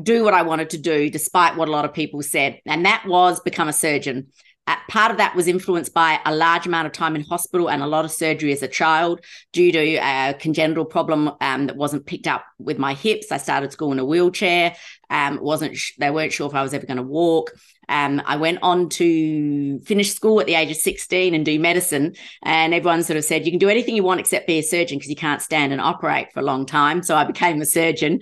[0.01, 2.61] do what I wanted to do, despite what a lot of people said.
[2.67, 4.29] And that was become a surgeon.
[4.69, 7.83] Uh, part of that was influenced by a large amount of time in hospital and
[7.83, 9.21] a lot of surgery as a child
[9.53, 13.33] due to a congenital problem um, that wasn't picked up with my hips.
[13.33, 14.77] I started school in a wheelchair.
[15.11, 17.53] Um, wasn't sh- they weren't sure if I was ever going to walk.
[17.89, 22.15] Um, I went on to finish school at the age of 16 and do medicine.
[22.43, 24.99] And everyone sort of said, you can do anything you want except be a surgeon
[24.99, 27.03] because you can't stand and operate for a long time.
[27.03, 28.21] So I became a surgeon.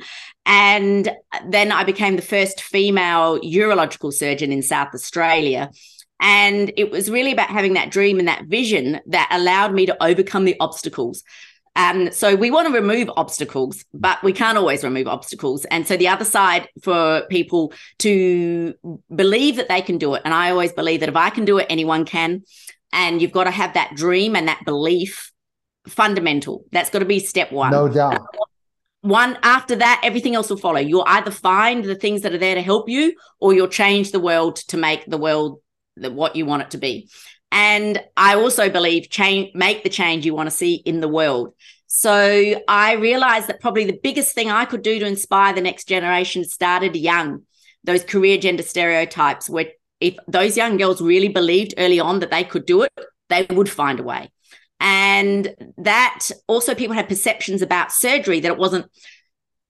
[0.52, 1.08] And
[1.46, 5.70] then I became the first female urological surgeon in South Australia.
[6.20, 10.02] And it was really about having that dream and that vision that allowed me to
[10.02, 11.22] overcome the obstacles.
[11.76, 15.64] Um, so we want to remove obstacles, but we can't always remove obstacles.
[15.66, 18.74] And so the other side for people to
[19.14, 20.22] believe that they can do it.
[20.24, 22.42] And I always believe that if I can do it, anyone can.
[22.92, 25.30] And you've got to have that dream and that belief
[25.86, 26.64] fundamental.
[26.72, 27.70] That's got to be step one.
[27.70, 28.26] No doubt.
[29.02, 30.80] One after that, everything else will follow.
[30.80, 34.20] You'll either find the things that are there to help you, or you'll change the
[34.20, 35.60] world to make the world
[35.96, 37.08] the, what you want it to be.
[37.50, 41.54] And I also believe change, make the change you want to see in the world.
[41.86, 45.88] So I realized that probably the biggest thing I could do to inspire the next
[45.88, 47.42] generation started young.
[47.84, 49.66] those career gender stereotypes where
[50.00, 52.92] if those young girls really believed early on that they could do it,
[53.28, 54.30] they would find a way.
[54.80, 58.86] And that also people had perceptions about surgery that it wasn't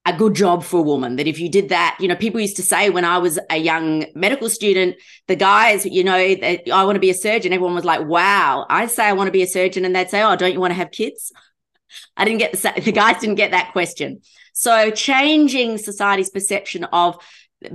[0.05, 1.17] a good job for a woman.
[1.17, 3.57] That if you did that, you know, people used to say when I was a
[3.57, 4.95] young medical student,
[5.27, 7.53] the guys, you know, I want to be a surgeon.
[7.53, 8.65] Everyone was like, wow.
[8.69, 10.71] I say I want to be a surgeon, and they'd say, oh, don't you want
[10.71, 11.31] to have kids?
[12.17, 14.21] I didn't get the the guys didn't get that question.
[14.53, 17.17] So changing society's perception of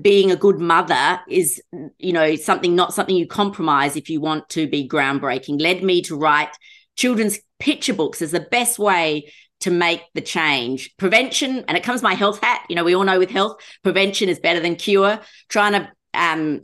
[0.01, 1.63] being a good mother is
[1.99, 6.03] you know something not something you compromise if you want to be groundbreaking led me
[6.03, 6.51] to write
[6.97, 10.95] children's picture books is the best way to make the change.
[10.97, 12.65] Prevention, and it comes my health hat.
[12.69, 15.21] You know, we all know with health, prevention is better than cure.
[15.49, 16.63] Trying to um,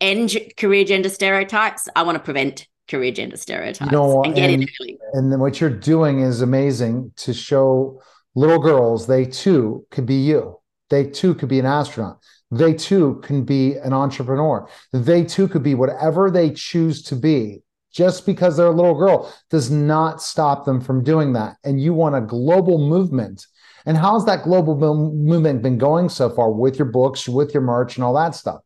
[0.00, 4.50] end career gender stereotypes, I want to prevent career gender stereotypes you know, and get
[4.50, 4.98] and, in early.
[5.12, 8.02] And then what you're doing is amazing to show
[8.34, 10.58] little girls they too could be you.
[10.90, 12.18] They too could be an astronaut.
[12.50, 14.68] They too can be an entrepreneur.
[14.92, 19.32] They too could be whatever they choose to be just because they're a little girl
[19.50, 21.56] does not stop them from doing that.
[21.64, 23.46] And you want a global movement.
[23.84, 24.76] And how's that global
[25.12, 28.60] movement been going so far with your books, with your merch, and all that stuff?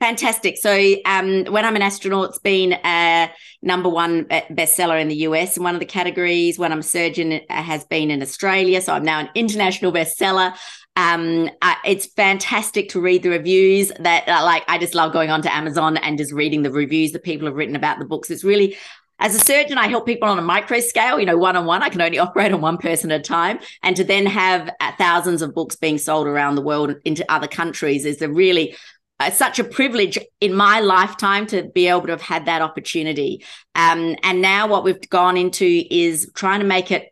[0.00, 0.56] Fantastic.
[0.56, 0.72] So,
[1.04, 5.62] um, when I'm an astronaut, it's been a number one bestseller in the US in
[5.62, 6.58] one of the categories.
[6.58, 8.80] When I'm a surgeon, it has been in Australia.
[8.80, 10.56] So, I'm now an international bestseller.
[11.00, 11.48] Um,
[11.82, 15.54] it's fantastic to read the reviews that uh, like I just love going on to
[15.54, 18.30] Amazon and just reading the reviews that people have written about the books.
[18.30, 18.76] It's really
[19.18, 21.82] as a surgeon, I help people on a micro scale, you know, one on one.
[21.82, 23.60] I can only operate on one person at a time.
[23.82, 27.48] And to then have uh, thousands of books being sold around the world into other
[27.48, 28.76] countries is a really
[29.20, 33.42] uh, such a privilege in my lifetime to be able to have had that opportunity.
[33.74, 37.10] Um, and now what we've gone into is trying to make it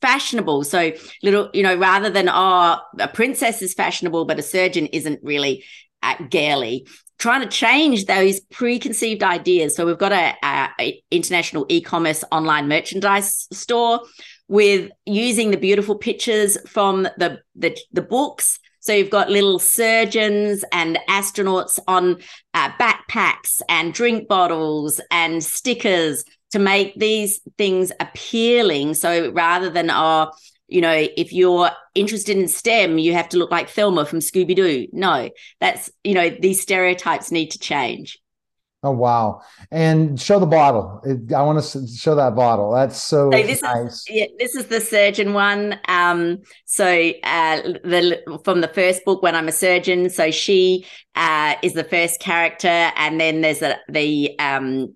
[0.00, 0.64] fashionable.
[0.64, 5.20] So little, you know, rather than oh, a princess is fashionable, but a surgeon isn't
[5.22, 5.64] really
[6.02, 6.86] uh, girly.
[7.18, 9.74] Trying to change those preconceived ideas.
[9.74, 14.00] So we've got a, a international e-commerce online merchandise store
[14.48, 18.58] with using the beautiful pictures from the the, the books.
[18.80, 22.18] So you've got little surgeons and astronauts on
[22.54, 28.94] uh, backpacks and drink bottles and stickers to make these things appealing.
[28.94, 30.32] So rather than, oh,
[30.68, 34.56] you know, if you're interested in STEM, you have to look like Velma from Scooby
[34.56, 34.88] Doo.
[34.92, 35.30] No,
[35.60, 38.18] that's, you know, these stereotypes need to change.
[38.82, 39.40] Oh wow!
[39.72, 41.02] And show the bottle.
[41.34, 42.70] I want to show that bottle.
[42.72, 43.84] That's so, so this nice.
[43.84, 45.80] Is, yeah, this is the surgeon one.
[45.88, 46.86] Um, so
[47.24, 50.08] uh, the from the first book, when I'm a surgeon.
[50.08, 54.94] So she uh, is the first character, and then there's a, the um,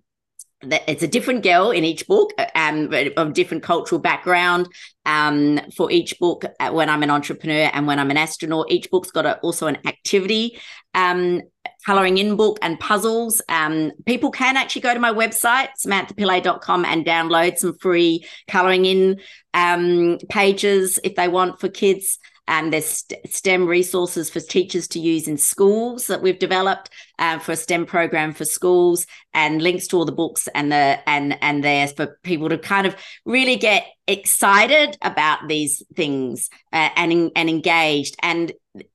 [0.63, 4.69] it's a different girl in each book um, of different cultural background.
[5.07, 8.91] Um, for each book uh, when i'm an entrepreneur and when i'm an astronaut each
[8.91, 10.61] book's got a, also an activity
[10.95, 11.41] um,
[11.85, 13.41] coloring in book and puzzles.
[13.49, 19.21] Um, people can actually go to my website samanthapillay.com and download some free coloring in
[19.55, 25.29] um, pages if they want for kids and there's STEM resources for teachers to use
[25.29, 29.97] in schools that we've developed uh, for a STEM program for schools, and links to
[29.97, 33.87] all the books and the and and there's for people to kind of really get
[34.07, 38.17] excited about these things uh, and and engaged.
[38.23, 38.53] And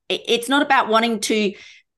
[0.08, 1.52] it's not about wanting to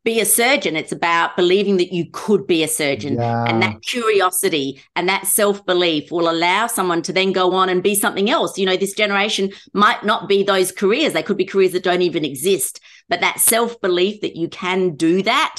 [0.04, 0.76] be a surgeon.
[0.76, 3.14] It's about believing that you could be a surgeon.
[3.14, 3.44] Yeah.
[3.44, 7.82] And that curiosity and that self belief will allow someone to then go on and
[7.82, 8.58] be something else.
[8.58, 12.02] You know, this generation might not be those careers, they could be careers that don't
[12.02, 12.80] even exist.
[13.08, 15.56] But that self belief that you can do that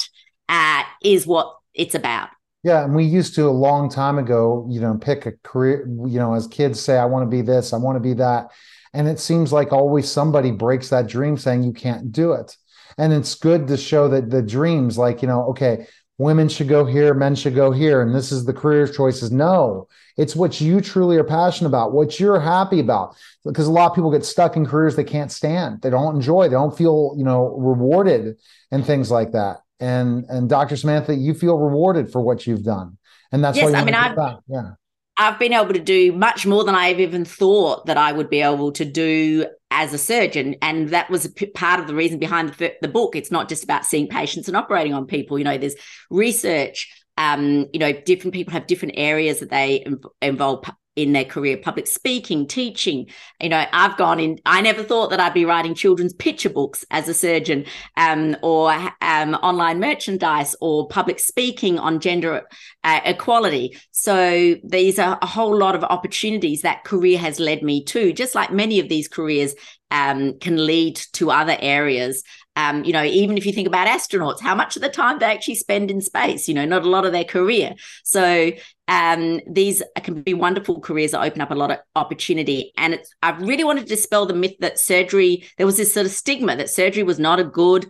[0.48, 2.30] uh, is what it's about.
[2.62, 6.18] Yeah, and we used to a long time ago, you know, pick a career, you
[6.18, 8.48] know, as kids say, I want to be this, I want to be that.
[8.92, 12.56] And it seems like always somebody breaks that dream saying you can't do it
[13.00, 15.86] and it's good to show that the dreams like you know okay
[16.18, 19.32] women should go here men should go here and this is the career choices.
[19.32, 23.16] No it's what you truly are passionate about what you're happy about.
[23.42, 26.44] Because a lot of people get stuck in careers they can't stand they don't enjoy
[26.44, 28.36] they don't feel you know rewarded
[28.70, 29.62] and things like that.
[29.80, 32.98] And and dr samantha you feel rewarded for what you've done.
[33.32, 34.72] And that's yes, why i mean i yeah.
[35.16, 38.40] I've been able to do much more than I've even thought that I would be
[38.40, 40.56] able to do as a surgeon.
[40.62, 43.16] And that was a p- part of the reason behind the, the book.
[43.16, 45.38] It's not just about seeing patients and operating on people.
[45.38, 45.76] You know, there's
[46.10, 46.92] research.
[47.16, 49.84] Um, you know, different people have different areas that they
[50.22, 50.64] involve
[50.96, 53.06] in their career public speaking teaching.
[53.40, 56.84] You know i've gone in i never thought that i'd be writing children's picture books
[56.90, 57.64] as a surgeon
[57.96, 58.70] um, or
[59.00, 62.46] um, online merchandise or public speaking on gender
[62.84, 63.76] uh, equality.
[63.90, 68.34] So these are a whole lot of opportunities that career has led me to just
[68.34, 69.54] like many of these careers
[69.90, 72.22] um, can lead to other areas.
[72.56, 75.26] Um, you know, even if you think about astronauts, how much of the time they
[75.26, 77.74] actually spend in space, you know, not a lot of their career.
[78.04, 78.52] So
[78.90, 82.72] um, these can be wonderful careers that open up a lot of opportunity.
[82.76, 86.06] And it's, I really wanted to dispel the myth that surgery, there was this sort
[86.06, 87.86] of stigma that surgery was not a good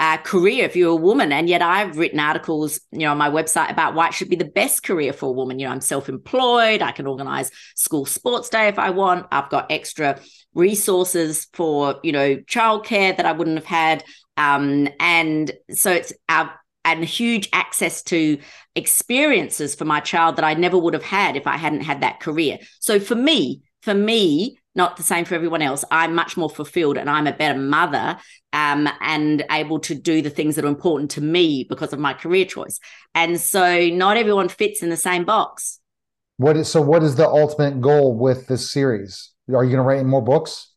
[0.00, 1.30] uh, career if you're a woman.
[1.30, 4.34] And yet I've written articles, you know, on my website about why it should be
[4.34, 5.60] the best career for a woman.
[5.60, 6.82] You know, I'm self-employed.
[6.82, 9.26] I can organize school sports day if I want.
[9.30, 10.18] I've got extra
[10.52, 14.02] resources for, you know, childcare that I wouldn't have had.
[14.36, 18.38] Um, and so it's our and huge access to
[18.74, 22.20] experiences for my child that I never would have had if I hadn't had that
[22.20, 22.58] career.
[22.80, 25.84] So for me, for me, not the same for everyone else.
[25.90, 28.18] I'm much more fulfilled and I'm a better mother
[28.52, 32.14] um, and able to do the things that are important to me because of my
[32.14, 32.78] career choice.
[33.14, 35.80] And so not everyone fits in the same box.
[36.36, 39.30] What is so what is the ultimate goal with this series?
[39.48, 40.69] Are you going to write more books?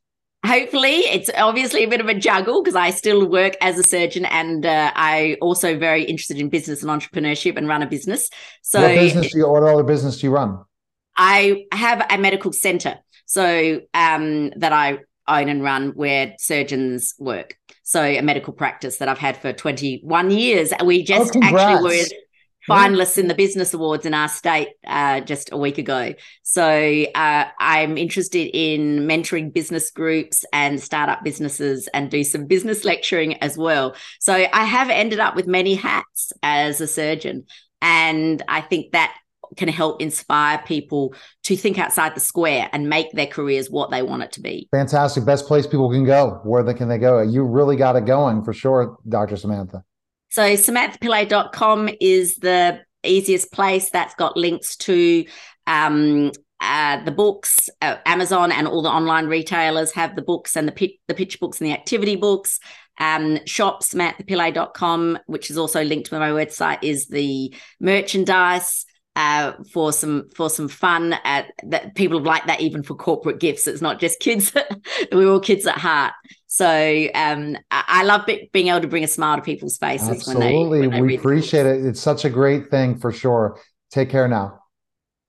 [0.46, 4.26] Hopefully, it's obviously a bit of a juggle because I still work as a surgeon
[4.26, 8.30] and uh, I also very interested in business and entrepreneurship and run a business.
[8.62, 10.60] So, what business do you, what other business do you run?
[11.16, 17.58] I have a medical center so um, that I own and run where surgeons work.
[17.84, 20.72] So a medical practice that I've had for 21 years.
[20.84, 22.06] We just oh, actually were
[22.68, 26.14] finalists in the business awards in our state uh, just a week ago.
[26.44, 32.86] So uh, I'm interested in mentoring business groups and startup businesses and do some business
[32.86, 33.96] lecturing as well.
[34.20, 37.46] So I have ended up with many hats as a surgeon.
[37.82, 39.14] And I think that
[39.58, 44.02] can help inspire people to think outside the square and make their careers what they
[44.02, 44.68] want it to be.
[44.72, 45.26] Fantastic.
[45.26, 46.40] Best place people can go.
[46.44, 47.22] Where they, can they go?
[47.22, 49.38] You really got it going for sure, Dr.
[49.38, 49.84] Samantha.
[50.34, 53.92] So samanthapillay.com is the easiest place.
[53.92, 55.26] That's got links to
[55.68, 60.68] um, uh, the books, uh, Amazon and all the online retailers have the books and
[60.68, 62.60] the pitch, the pitch books and the activity books.
[63.00, 69.92] Um, shop samanthapillay.com, which is also linked to my website, is the merchandise uh, for
[69.94, 71.14] some for some fun.
[71.14, 73.68] Uh, that people have liked that even for corporate gifts.
[73.68, 74.54] It's not just kids.
[75.12, 76.14] We're all kids at heart.
[76.48, 76.68] So
[77.16, 80.10] um, I, I love be- being able to bring a smile to people's faces.
[80.10, 81.86] Absolutely, when they, when we appreciate it.
[81.86, 83.60] It's such a great thing for sure.
[83.92, 84.60] Take care now.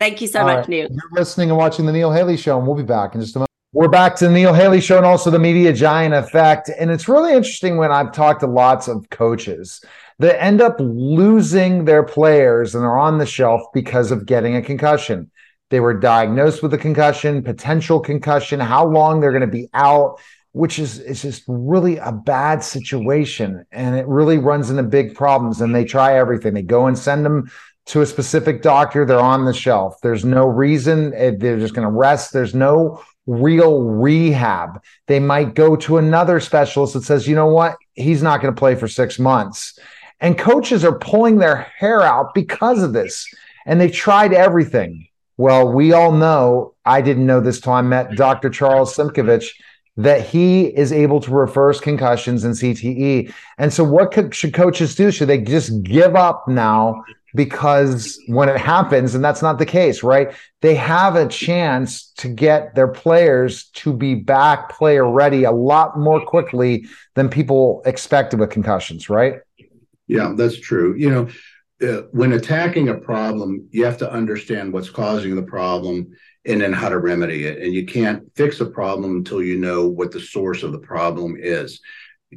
[0.00, 0.68] Thank you so all much, right.
[0.68, 0.88] Neil.
[0.90, 3.38] You're listening and watching the Neil Haley Show, and we'll be back in just a
[3.38, 3.50] moment.
[3.72, 6.70] We're back to the Neil Haley Show and also the Media Giant Effect.
[6.78, 9.84] And it's really interesting when I've talked to lots of coaches
[10.18, 14.62] that end up losing their players and are on the shelf because of getting a
[14.62, 15.30] concussion.
[15.70, 20.20] They were diagnosed with a concussion, potential concussion, how long they're going to be out,
[20.52, 23.64] which is is just really a bad situation.
[23.72, 25.60] And it really runs into big problems.
[25.60, 26.54] And they try everything.
[26.54, 27.50] They go and send them
[27.86, 30.00] to a specific doctor, they're on the shelf.
[30.02, 31.12] There's no reason.
[31.14, 32.32] Eh, they're just going to rest.
[32.32, 34.82] There's no real rehab.
[35.06, 37.76] They might go to another specialist that says, you know what?
[37.94, 39.78] He's not going to play for six months.
[40.24, 43.28] And coaches are pulling their hair out because of this.
[43.66, 45.06] And they've tried everything.
[45.36, 48.48] Well, we all know, I didn't know this till I met Dr.
[48.48, 49.50] Charles Simkovich,
[49.98, 53.34] that he is able to reverse concussions and CTE.
[53.58, 55.10] And so, what could, should coaches do?
[55.10, 57.04] Should they just give up now
[57.34, 60.32] because when it happens, and that's not the case, right?
[60.62, 65.98] They have a chance to get their players to be back player ready a lot
[65.98, 69.40] more quickly than people expected with concussions, right?
[70.06, 70.94] Yeah, that's true.
[70.96, 71.28] You know,
[71.82, 76.08] uh, when attacking a problem, you have to understand what's causing the problem
[76.46, 77.62] and then how to remedy it.
[77.62, 81.36] And you can't fix a problem until you know what the source of the problem
[81.38, 81.80] is.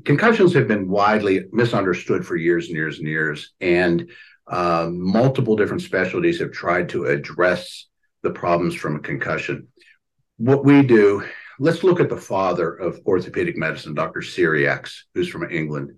[0.05, 3.53] Concussions have been widely misunderstood for years and years and years.
[3.59, 4.09] And
[4.47, 7.87] uh, multiple different specialties have tried to address
[8.23, 9.67] the problems from a concussion.
[10.37, 11.23] What we do,
[11.59, 14.21] let's look at the father of orthopedic medicine, Dr.
[14.21, 15.91] Cyriax, who's from England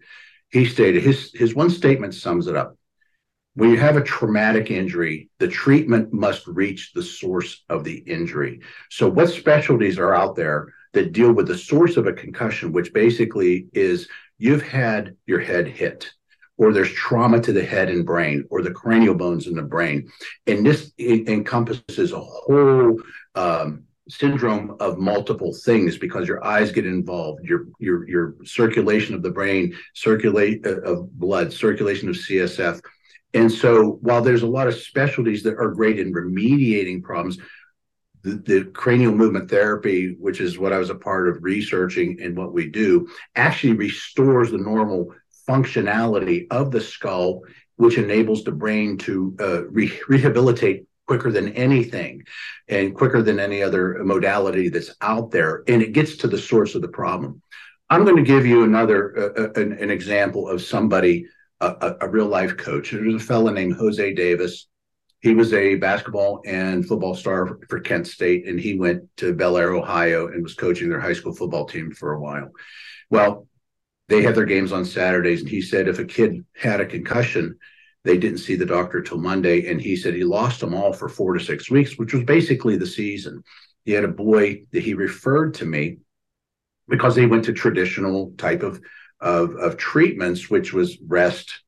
[0.49, 2.75] he stated his his one statement sums it up.
[3.55, 8.61] When you have a traumatic injury, the treatment must reach the source of the injury.
[8.89, 12.93] So, what specialties are out there that deal with the source of a concussion, which
[12.93, 16.11] basically is you've had your head hit,
[16.57, 20.09] or there's trauma to the head and brain, or the cranial bones in the brain,
[20.47, 22.97] and this encompasses a whole
[23.35, 29.22] um, syndrome of multiple things because your eyes get involved your your your circulation of
[29.22, 32.82] the brain circulate uh, of blood circulation of csf
[33.34, 37.38] and so while there's a lot of specialties that are great in remediating problems
[38.22, 42.36] the, the, cranial movement therapy which is what i was a part of researching and
[42.36, 45.14] what we do actually restores the normal
[45.47, 47.41] functionality of the skull
[47.76, 52.24] which enables the brain to uh, re- rehabilitate quicker than anything
[52.68, 55.64] and quicker than any other modality that's out there.
[55.68, 57.41] And it gets to the source of the problem.
[57.89, 61.26] I'm going to give you another uh, uh, an, an, example of somebody,
[61.62, 62.91] a, a, real life coach.
[62.91, 64.68] There's a fellow named Jose Davis.
[65.22, 69.74] He was a basketball and football star for Kent State, and he went to Bellaire,
[69.76, 72.51] Ohio, and was coaching their high school football team for a while.
[73.10, 73.47] Well,
[74.10, 77.57] they had their games on Saturdays, and he said if a kid had a concussion,
[78.03, 81.09] they didn't see the doctor till Monday, and he said he lost them all for
[81.09, 83.43] four to six weeks, which was basically the season.
[83.85, 85.97] He had a boy that he referred to me
[86.87, 88.81] because they went to traditional type of,
[89.19, 91.61] of, of treatments, which was rest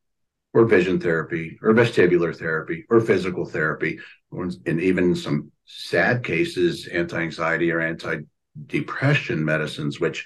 [0.54, 4.00] or vision therapy or vestibular therapy or physical therapy,
[4.32, 10.26] or, and even some sad cases, anti-anxiety or anti-depression medicines, which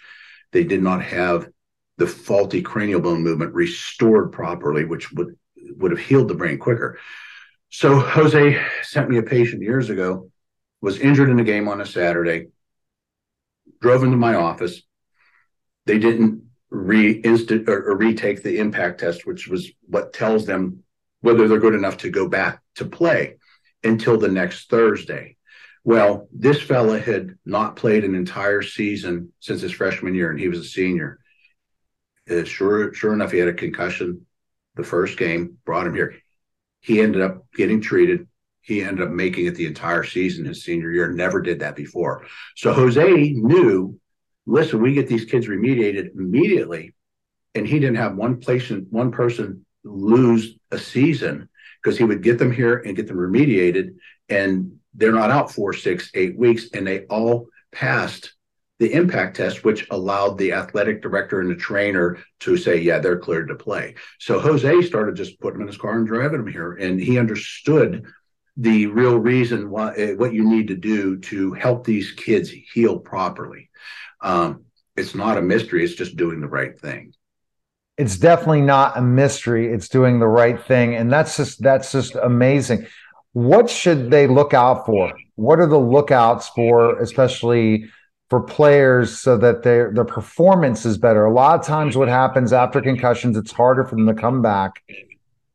[0.52, 1.48] they did not have
[1.98, 5.36] the faulty cranial bone movement restored properly, which would
[5.78, 7.00] would have healed the brain quicker.
[7.70, 10.32] So Jose sent me a patient years ago,
[10.82, 12.48] was injured in a game on a Saturday,
[13.82, 14.82] drove into my office.
[15.86, 20.84] They didn't reinstate or, or retake the impact test, which was what tells them
[21.22, 23.38] whether they're good enough to go back to play
[23.84, 25.38] until the next Thursday.
[25.84, 30.48] Well, this fella had not played an entire season since his freshman year, and he
[30.48, 31.20] was a senior.
[32.30, 34.25] Uh, sure, sure enough, he had a concussion
[34.76, 36.16] the first game, brought him here.
[36.82, 38.28] He ended up getting treated,
[38.62, 41.12] he ended up making it the entire season his senior year.
[41.12, 42.26] Never did that before.
[42.56, 44.00] So Jose knew,
[44.46, 46.96] listen, we get these kids remediated immediately,
[47.54, 51.48] and he didn't have one patient, one person lose a season
[51.82, 53.96] because he would get them here and get them remediated,
[54.30, 58.35] and they're not out four, six, eight weeks, and they all passed
[58.80, 63.20] the impact test, which allowed the athletic director and the trainer to say, yeah, they're
[63.20, 63.96] cleared to play.
[64.20, 66.74] So Jose started just putting him in his car and driving him here.
[66.74, 68.06] And he understood
[68.58, 73.00] the real reason why eh, what you need to do to help these kids heal
[73.00, 73.70] properly.
[74.22, 74.66] Um,
[74.96, 77.14] it's not a mystery; it's just doing the right thing.
[77.98, 79.72] It's definitely not a mystery.
[79.72, 82.88] It's doing the right thing, and that's just that's just amazing.
[83.34, 85.12] What should they look out for?
[85.36, 87.90] What are the lookouts for, especially
[88.30, 91.26] for players, so that their their performance is better?
[91.26, 94.84] A lot of times, what happens after concussions, it's harder for them to come back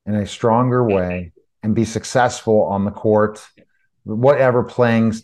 [0.06, 3.46] in a stronger way and be successful on the court,
[4.04, 5.14] whatever playing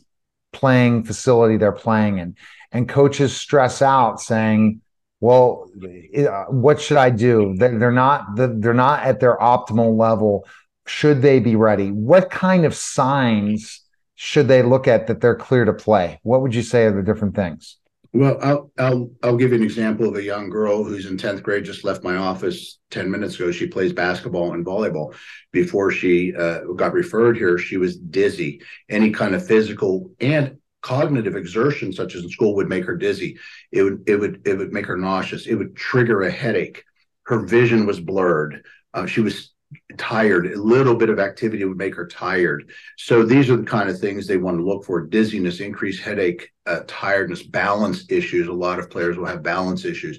[0.53, 2.37] playing facility they're playing in.
[2.73, 4.81] And coaches stress out saying,
[5.21, 5.71] "Well,
[6.19, 7.55] uh, what should I do?
[7.57, 10.47] They're not they're not at their optimal level.
[10.87, 11.91] Should they be ready?
[11.91, 13.86] What kind of signs
[14.17, 16.19] should they look at that they're clear to play?
[16.23, 17.79] What would you say are the different things?"
[18.13, 21.43] Well, I'll I'll I'll give you an example of a young girl who's in 10th
[21.43, 23.51] grade just left my office 10 minutes ago.
[23.53, 25.15] She plays basketball and volleyball.
[25.53, 28.63] Before she uh, got referred here, she was dizzy.
[28.89, 33.39] Any kind of physical and cognitive exertion such as in school would make her dizzy.
[33.71, 35.47] It would it would it would make her nauseous.
[35.47, 36.85] It would trigger a headache.
[37.25, 38.65] Her vision was blurred.
[38.95, 39.53] Uh, she was
[39.99, 40.47] tired.
[40.47, 42.71] A little bit of activity would make her tired.
[42.97, 46.51] So these are the kind of things they want to look for: dizziness, increased headache,
[46.67, 48.49] uh, tiredness, balance issues.
[48.49, 50.19] A lot of players will have balance issues.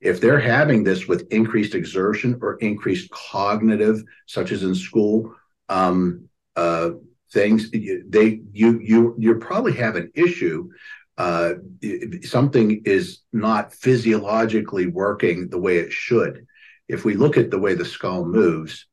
[0.00, 5.34] If they're having this with increased exertion or increased cognitive, such as in school,
[5.68, 6.90] um, uh,
[7.32, 10.68] things they you you you probably have an issue.
[11.18, 11.52] Uh,
[12.22, 16.46] something is not physiologically working the way it should
[16.92, 18.86] if we look at the way the skull moves,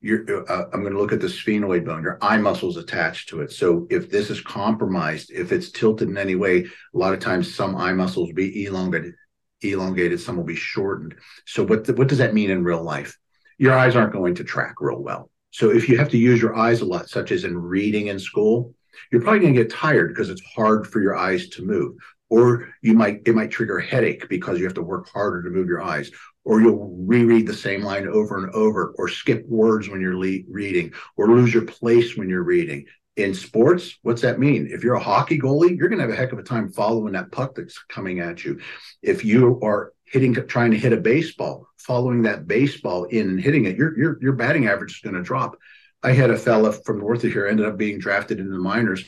[0.00, 2.02] you're, uh, I'm going to look at the sphenoid bone.
[2.02, 3.52] Your eye muscles attached to it.
[3.52, 7.54] So if this is compromised, if it's tilted in any way, a lot of times
[7.54, 9.14] some eye muscles will be elongated,
[9.60, 10.20] elongated.
[10.20, 11.14] Some will be shortened.
[11.46, 13.16] So what the, what does that mean in real life?
[13.58, 15.30] Your eyes aren't going to track real well.
[15.52, 18.18] So if you have to use your eyes a lot, such as in reading in
[18.18, 18.74] school,
[19.12, 21.94] you're probably going to get tired because it's hard for your eyes to move
[22.30, 25.50] or you might it might trigger a headache because you have to work harder to
[25.50, 26.10] move your eyes
[26.44, 30.44] or you'll reread the same line over and over or skip words when you're le-
[30.48, 32.86] reading or lose your place when you're reading.
[33.16, 34.68] In sports what's that mean?
[34.70, 37.12] If you're a hockey goalie you're going to have a heck of a time following
[37.12, 38.60] that puck that's coming at you.
[39.02, 43.66] If you are hitting trying to hit a baseball following that baseball in and hitting
[43.66, 45.56] it your your, your batting average is going to drop.
[46.02, 49.04] I had a fella from north of here ended up being drafted in the minors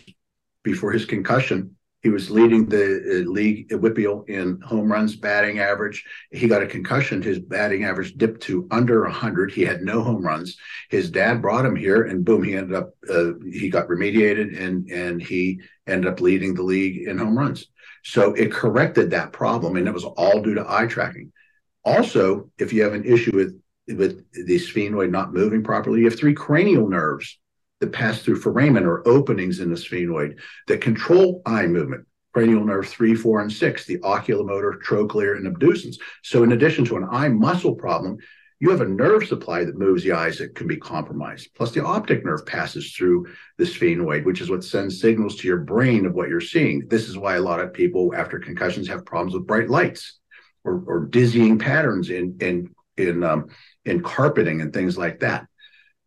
[0.63, 6.05] before his concussion he was leading the uh, league WPIAL in home runs, batting average.
[6.33, 7.23] He got a concussion.
[7.23, 9.53] His batting average dipped to under 100.
[9.53, 10.57] He had no home runs.
[10.91, 12.95] His dad brought him here, and boom, he ended up.
[13.09, 17.69] Uh, he got remediated, and and he ended up leading the league in home runs.
[18.05, 21.33] So it corrected that problem, and it was all due to eye tracking.
[21.85, 23.61] Also, if you have an issue with
[23.97, 27.39] with the sphenoid not moving properly, you have three cranial nerves
[27.83, 32.07] that pass through foramen or openings in the sphenoid that control eye movement.
[32.33, 35.97] cranial nerve three, four, and six, the oculomotor, trochlear, and abducens.
[36.23, 38.19] So, in addition to an eye muscle problem,
[38.61, 41.51] you have a nerve supply that moves the eyes that can be compromised.
[41.57, 43.27] Plus, the optic nerve passes through
[43.59, 46.87] the sphenoid, which is what sends signals to your brain of what you're seeing.
[46.87, 50.21] This is why a lot of people after concussions have problems with bright lights
[50.63, 53.49] or, or dizzying patterns in in in um,
[53.85, 55.49] in carpeting and things like that.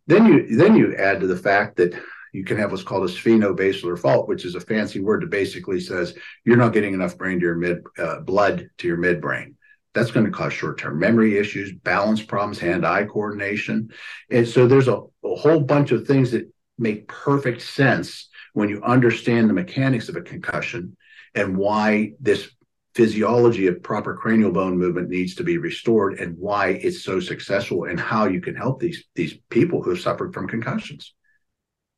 [0.07, 1.95] Then you then you add to the fact that
[2.33, 5.79] you can have what's called a sphenobasilar fault, which is a fancy word that basically
[5.79, 9.55] says you're not getting enough brain to your mid uh, blood to your midbrain
[9.95, 13.89] that's going to cause short-term memory issues, balance problems, hand-eye coordination.
[14.29, 18.83] And so there's a, a, whole bunch of things that make perfect sense when you
[18.83, 20.97] understand the mechanics of a concussion
[21.33, 22.49] and why this
[22.95, 27.83] physiology of proper cranial bone movement needs to be restored and why it's so successful
[27.83, 31.13] and how you can help these these people who have suffered from concussions.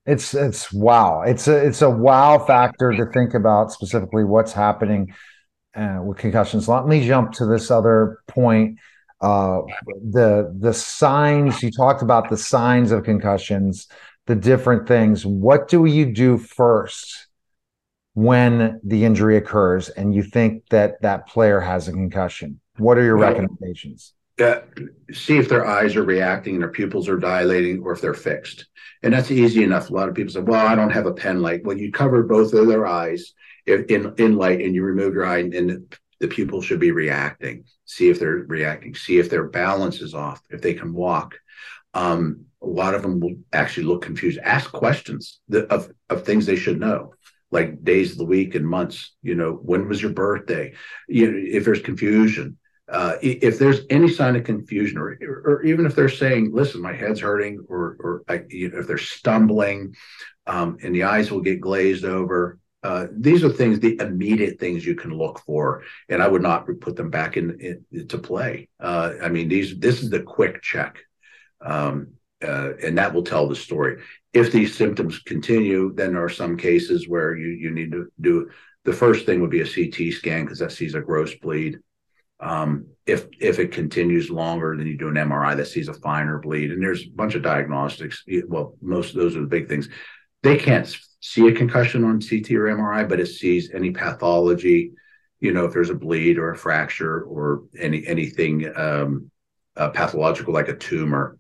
[0.08, 1.22] It's it's wow.
[1.22, 5.14] It's a it's a wow factor to think about specifically what's happening
[5.76, 6.68] uh, with concussions.
[6.68, 8.80] Let me jump to this other point.
[9.22, 9.62] Uh,
[10.10, 13.88] the the signs you talked about the signs of concussions,
[14.26, 15.26] the different things.
[15.26, 17.26] What do you do first
[18.18, 22.59] when the injury occurs and you think that that player has a concussion?
[22.80, 24.15] What are your well, recommendations?
[24.41, 24.61] Uh,
[25.13, 28.65] see if their eyes are reacting and their pupils are dilating or if they're fixed.
[29.03, 29.91] And that's easy enough.
[29.91, 31.63] A lot of people say, well, I don't have a pen light.
[31.63, 33.36] Well, you cover both of their eyes
[33.68, 37.65] in, in light and you remove your eye and the pupil should be reacting.
[37.86, 38.95] See if they're reacting.
[38.95, 41.36] See if their balance is off, if they can walk.
[41.93, 44.39] Um, a lot of them will actually look confused.
[44.39, 47.13] Ask questions of, of things they should know
[47.52, 49.14] like days of the week and months.
[49.22, 50.74] You know, when was your birthday?
[51.08, 52.58] You know, if there's confusion,
[52.89, 56.93] uh, if there's any sign of confusion, or, or even if they're saying, "Listen, my
[56.93, 59.93] head's hurting," or or I, you know, if they're stumbling,
[60.45, 62.60] um, and the eyes will get glazed over.
[62.84, 66.68] Uh, these are things, the immediate things you can look for, and I would not
[66.80, 68.70] put them back in, in to play.
[68.80, 71.00] Uh, I mean, these this is the quick check,
[71.60, 74.02] um, uh, and that will tell the story.
[74.34, 78.49] If these symptoms continue, then there are some cases where you you need to do.
[78.84, 81.80] The first thing would be a CT scan because that sees a gross bleed.
[82.39, 86.39] Um, if if it continues longer, then you do an MRI that sees a finer
[86.39, 88.23] bleed, and there's a bunch of diagnostics.
[88.47, 89.89] Well, most of those are the big things.
[90.43, 94.91] They can't see a concussion on CT or MRI, but it sees any pathology.
[95.39, 99.32] You know, if there's a bleed or a fracture or any anything um,
[99.75, 101.37] uh, pathological like a tumor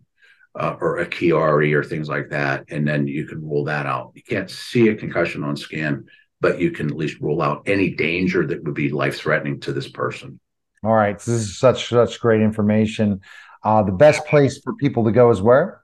[0.57, 4.11] uh, or a Chiari or things like that, and then you can rule that out.
[4.15, 6.05] You can't see a concussion on scan,
[6.41, 9.71] but you can at least rule out any danger that would be life threatening to
[9.71, 10.39] this person.
[10.83, 11.21] All right.
[11.21, 13.21] So this is such such great information.
[13.63, 15.81] Uh, the best place for people to go is where?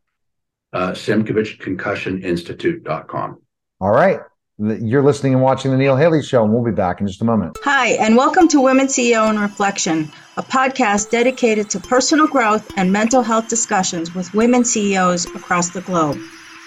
[0.72, 3.42] Uh, SimkovicConcussionInstitute.com.
[3.80, 4.20] All right.
[4.60, 7.26] You're listening and watching the Neil Haley Show, and we'll be back in just a
[7.26, 7.58] moment.
[7.64, 12.92] Hi, and welcome to Women CEO and Reflection, a podcast dedicated to personal growth and
[12.92, 16.20] mental health discussions with women CEOs across the globe.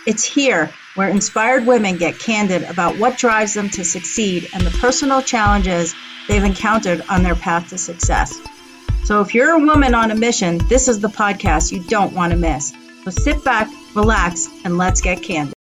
[0.04, 4.76] It's here where inspired women get candid about what drives them to succeed and the
[4.78, 5.94] personal challenges
[6.26, 8.36] they've encountered on their path to success.
[9.04, 12.32] So if you're a woman on a mission, this is the podcast you don't want
[12.32, 12.72] to miss.
[13.04, 15.55] So sit back, relax, and let's get candid.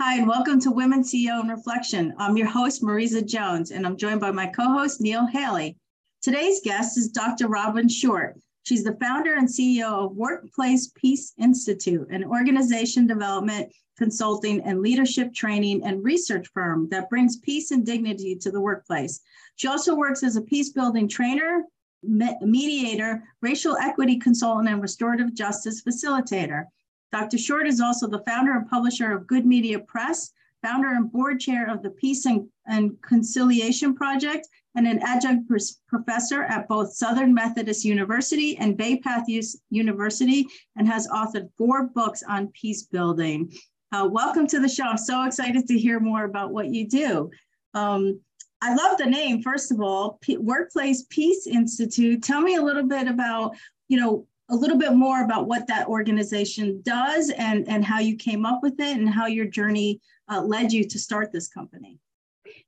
[0.00, 2.14] Hi, and welcome to Women CEO and Reflection.
[2.18, 5.76] I'm your host, Marisa Jones, and I'm joined by my co host, Neil Haley.
[6.22, 7.48] Today's guest is Dr.
[7.48, 8.38] Robin Short.
[8.62, 15.34] She's the founder and CEO of Workplace Peace Institute, an organization development, consulting, and leadership
[15.34, 19.20] training and research firm that brings peace and dignity to the workplace.
[19.56, 21.64] She also works as a peace building trainer,
[22.04, 26.66] mediator, racial equity consultant, and restorative justice facilitator.
[27.12, 27.38] Dr.
[27.38, 30.32] Short is also the founder and publisher of Good Media Press,
[30.62, 35.50] founder and board chair of the Peace and, and Conciliation Project, and an adjunct
[35.88, 39.24] professor at both Southern Methodist University and Bay Path
[39.70, 40.46] University,
[40.76, 43.52] and has authored four books on peace building.
[43.90, 44.84] Uh, welcome to the show.
[44.84, 47.30] I'm so excited to hear more about what you do.
[47.74, 48.20] Um,
[48.60, 52.22] I love the name, first of all, P- Workplace Peace Institute.
[52.22, 53.56] Tell me a little bit about,
[53.88, 58.16] you know, a little bit more about what that organization does and, and how you
[58.16, 61.98] came up with it and how your journey uh, led you to start this company.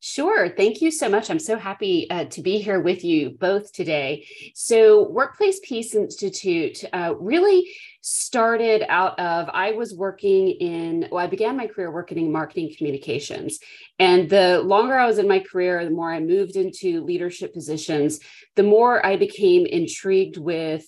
[0.02, 0.48] Sure.
[0.48, 1.30] Thank you so much.
[1.30, 4.26] I'm so happy uh, to be here with you both today.
[4.54, 7.70] So, Workplace Peace Institute uh, really
[8.00, 12.74] started out of I was working in, well, I began my career working in marketing
[12.76, 13.58] communications.
[13.98, 18.20] And the longer I was in my career, the more I moved into leadership positions,
[18.56, 20.86] the more I became intrigued with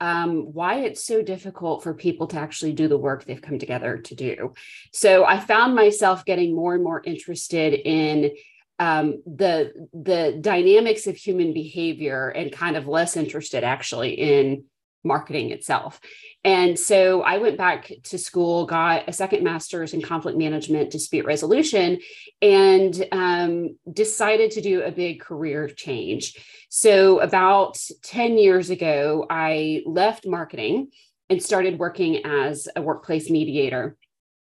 [0.00, 3.98] um, why it's so difficult for people to actually do the work they've come together
[3.98, 4.54] to do.
[4.92, 8.32] So I found myself getting more and more interested in
[8.78, 14.64] um, the the dynamics of human behavior and kind of less interested actually in
[15.04, 16.00] marketing itself.
[16.44, 21.24] And so I went back to school, got a second master's in conflict management, dispute
[21.24, 21.98] resolution,
[22.42, 26.36] and um, decided to do a big career change.
[26.68, 30.88] So about 10 years ago, I left marketing
[31.30, 33.96] and started working as a workplace mediator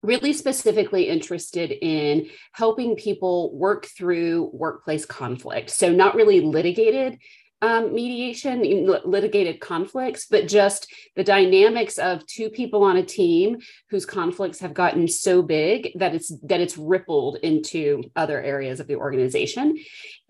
[0.03, 5.69] really specifically interested in helping people work through workplace conflict.
[5.69, 7.19] So, not really litigated
[7.63, 8.61] um, mediation,
[9.05, 13.57] litigated conflicts, but just the dynamics of two people on a team
[13.89, 18.87] whose conflicts have gotten so big that it's that it's rippled into other areas of
[18.87, 19.77] the organization.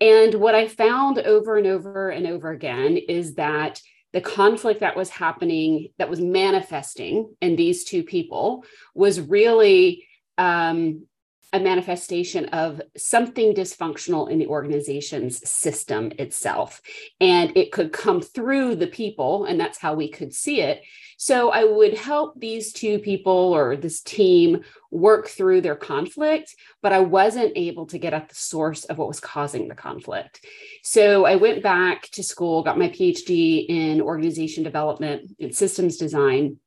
[0.00, 3.80] And what I found over and over and over again is that
[4.12, 8.64] the conflict that was happening, that was manifesting in these two people,
[8.94, 10.06] was really
[10.38, 11.08] um,
[11.54, 16.82] a manifestation of something dysfunctional in the organization's system itself.
[17.20, 20.82] And it could come through the people, and that's how we could see it.
[21.16, 26.92] So I would help these two people or this team work through their conflict, but
[26.92, 30.44] I wasn't able to get at the source of what was causing the conflict.
[30.82, 36.58] So I went back to school, got my PhD in organization development and systems design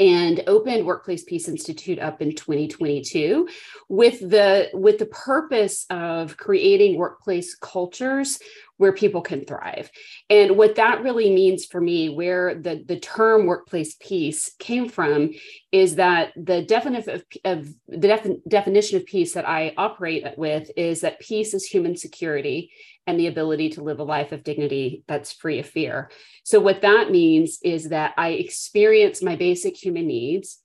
[0.00, 3.46] and opened workplace peace institute up in 2022
[3.88, 8.40] with the with the purpose of creating workplace cultures
[8.80, 9.90] where people can thrive
[10.30, 15.30] and what that really means for me where the the term workplace peace came from
[15.70, 16.60] is that the
[17.08, 21.66] of, of the defi- definition of peace that i operate with is that peace is
[21.66, 22.70] human security
[23.06, 26.10] and the ability to live a life of dignity that's free of fear.
[26.44, 30.58] So, what that means is that I experience my basic human needs.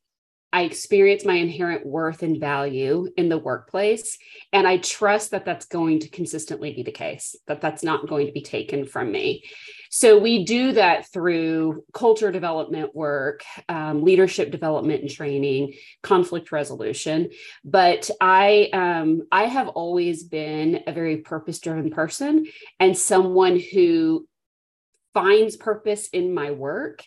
[0.55, 4.17] I experience my inherent worth and value in the workplace.
[4.53, 8.27] And I trust that that's going to consistently be the case, that that's not going
[8.27, 9.43] to be taken from me.
[9.89, 17.31] So we do that through culture development work, um, leadership development and training, conflict resolution.
[17.65, 22.45] But I um, I have always been a very purpose driven person
[22.79, 24.25] and someone who
[25.16, 27.03] finds purpose in my work.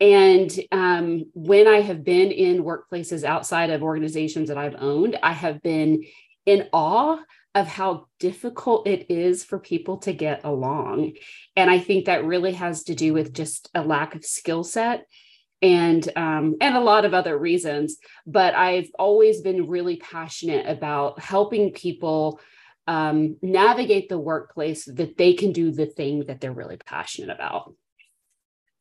[0.00, 5.32] And um, when I have been in workplaces outside of organizations that I've owned, I
[5.32, 6.02] have been
[6.44, 7.18] in awe
[7.54, 11.12] of how difficult it is for people to get along.
[11.54, 15.06] And I think that really has to do with just a lack of skill set
[15.60, 17.98] and um, and a lot of other reasons.
[18.26, 22.40] But I've always been really passionate about helping people
[22.92, 27.72] um, navigate the workplace that they can do the thing that they're really passionate about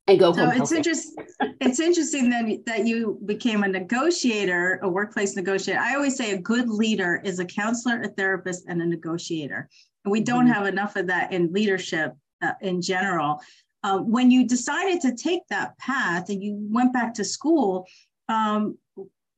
[0.07, 1.26] and go so it's interesting
[1.62, 5.80] it's interesting that that you became a negotiator a workplace negotiator.
[5.80, 9.70] I always say a good leader is a counselor a therapist and a negotiator.
[10.03, 10.53] And we don't mm-hmm.
[10.53, 13.39] have enough of that in leadership uh, in general.
[13.84, 17.88] Uh, when you decided to take that path and you went back to school
[18.30, 18.78] um,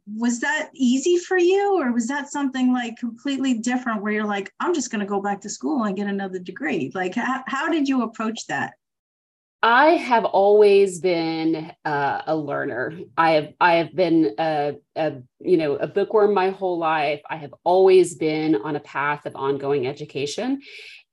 [0.06, 4.52] was that easy for you or was that something like completely different where you're like
[4.60, 7.70] i'm just going to go back to school and get another degree like how, how
[7.70, 8.74] did you approach that
[9.66, 13.00] I have always been uh, a learner.
[13.18, 17.22] I have I have been a, a, you know a bookworm my whole life.
[17.30, 20.62] I have always been on a path of ongoing education,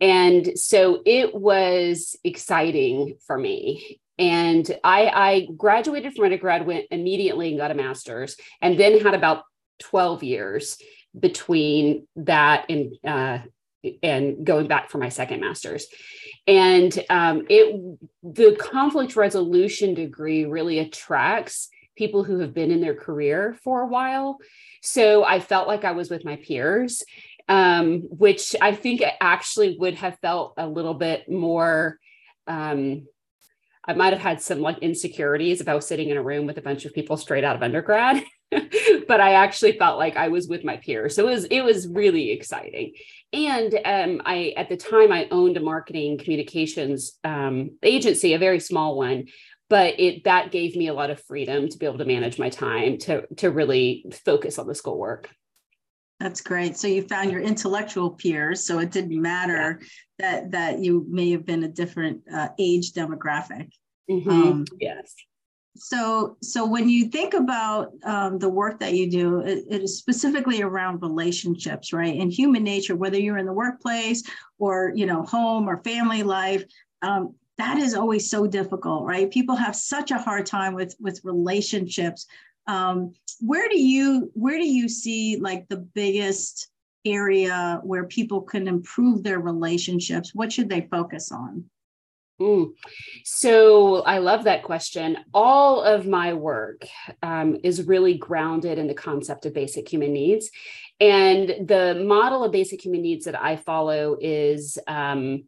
[0.00, 3.99] and so it was exciting for me.
[4.20, 9.44] And I, I graduated from undergrad, immediately and got a master's, and then had about
[9.78, 10.76] twelve years
[11.18, 13.38] between that and uh,
[14.02, 15.86] and going back for my second master's.
[16.46, 22.94] And um, it the conflict resolution degree really attracts people who have been in their
[22.94, 24.38] career for a while.
[24.82, 27.02] So i felt like i was with my peers
[27.48, 31.98] um, which i think actually would have felt a little bit more
[32.46, 33.06] um,
[33.86, 36.84] I might have had some like insecurities was sitting in a room with a bunch
[36.84, 40.76] of people straight out of undergrad, but I actually felt like I was with my
[40.76, 41.16] peers.
[41.16, 42.92] So it was it was really exciting.
[43.32, 48.60] And um, I at the time I owned a marketing communications um, agency, a very
[48.60, 49.26] small one,
[49.70, 52.50] but it that gave me a lot of freedom to be able to manage my
[52.50, 55.30] time to to really focus on the schoolwork.
[56.20, 56.76] That's great.
[56.76, 58.64] So you found your intellectual peers.
[58.64, 59.86] So it didn't matter yeah.
[60.18, 63.70] that that you may have been a different uh, age demographic.
[64.10, 64.30] Mm-hmm.
[64.30, 65.14] Um, yes.
[65.76, 69.96] So so when you think about um, the work that you do, it, it is
[69.96, 72.20] specifically around relationships, right?
[72.20, 74.22] And human nature, whether you're in the workplace
[74.58, 76.64] or you know home or family life.
[77.02, 79.30] Um, that is always so difficult, right?
[79.30, 82.26] People have such a hard time with with relationships
[82.66, 86.68] um, where do you where do you see like the biggest
[87.04, 90.34] area where people can improve their relationships?
[90.34, 91.64] What should they focus on?
[92.40, 92.70] Mm.
[93.24, 95.18] So I love that question.
[95.34, 96.86] All of my work
[97.22, 100.50] um, is really grounded in the concept of basic human needs.
[101.00, 105.44] And the model of basic human needs that I follow is um,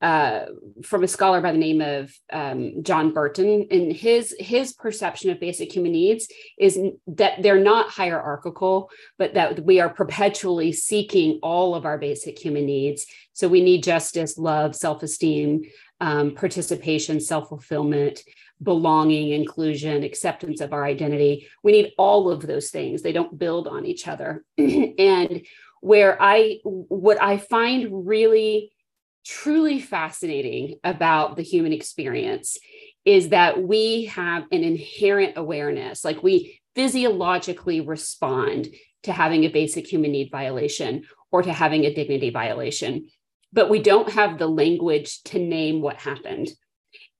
[0.00, 0.46] uh,
[0.82, 5.40] from a scholar by the name of um, John Burton, and his his perception of
[5.40, 6.28] basic human needs
[6.58, 6.78] is
[7.08, 12.66] that they're not hierarchical, but that we are perpetually seeking all of our basic human
[12.66, 13.06] needs.
[13.32, 15.62] So we need justice, love, self esteem,
[16.00, 18.22] um, participation, self fulfillment,
[18.62, 21.48] belonging, inclusion, acceptance of our identity.
[21.64, 23.02] We need all of those things.
[23.02, 25.44] They don't build on each other, and
[25.80, 28.72] where I what I find really
[29.28, 32.56] truly fascinating about the human experience
[33.04, 38.68] is that we have an inherent awareness, like we physiologically respond
[39.02, 43.06] to having a basic human need violation or to having a dignity violation,
[43.52, 46.48] but we don't have the language to name what happened.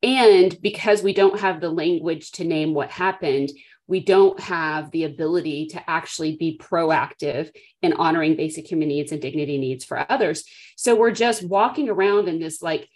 [0.02, 3.50] And because we don't have the language to name what happened,
[3.89, 7.51] we don't have the ability to actually be proactive
[7.82, 10.45] in honoring basic human needs and dignity needs for others.
[10.76, 12.89] So we're just walking around in this like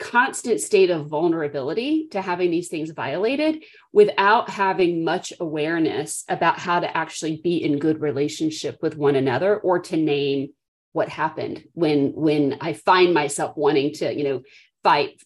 [0.00, 6.80] constant state of vulnerability to having these things violated without having much awareness about how
[6.80, 10.48] to actually be in good relationship with one another or to name
[10.92, 14.42] what happened when when i find myself wanting to you know
[14.82, 15.22] fight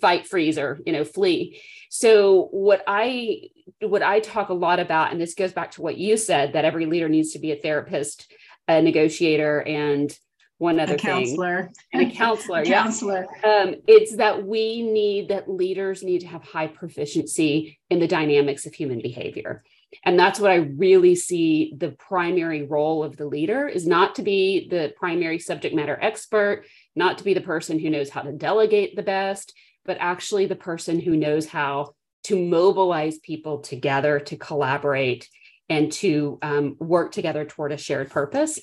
[0.00, 1.60] fight freeze or you know flee.
[1.90, 3.42] So what i
[3.80, 6.64] what i talk a lot about and this goes back to what you said that
[6.64, 8.32] every leader needs to be a therapist
[8.68, 10.16] a negotiator and
[10.58, 11.64] one other a counselor.
[11.92, 12.82] Thing and a counselor a yeah.
[12.84, 13.26] Counselor.
[13.44, 18.64] Um, it's that we need that leaders need to have high proficiency in the dynamics
[18.64, 19.62] of human behavior.
[20.02, 24.22] And that's what i really see the primary role of the leader is not to
[24.22, 26.66] be the primary subject matter expert
[26.96, 29.52] not to be the person who knows how to delegate the best,
[29.84, 35.28] but actually the person who knows how to mobilize people together to collaborate
[35.68, 38.60] and to um, work together toward a shared purpose.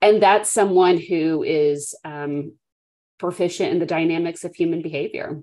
[0.00, 2.54] And that's someone who is um,
[3.18, 5.40] proficient in the dynamics of human behavior.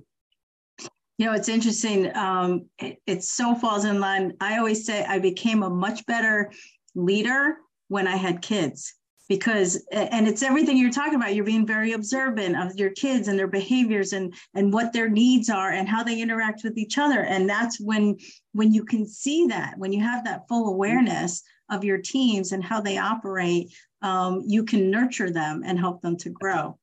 [1.17, 2.15] You know, it's interesting.
[2.15, 4.33] Um, it, it so falls in line.
[4.41, 6.51] I always say I became a much better
[6.95, 7.57] leader
[7.87, 8.93] when I had kids
[9.29, 11.33] because and it's everything you're talking about.
[11.33, 15.49] You're being very observant of your kids and their behaviors and and what their needs
[15.49, 17.23] are and how they interact with each other.
[17.23, 18.17] And that's when
[18.51, 22.63] when you can see that when you have that full awareness of your teams and
[22.63, 26.77] how they operate um, you can nurture them and help them to grow.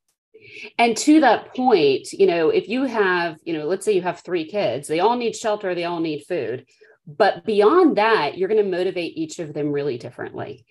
[0.78, 4.20] And to that point you know if you have you know let's say you have
[4.20, 6.64] three kids they all need shelter they all need food.
[7.06, 10.64] But beyond that you're going to motivate each of them really differently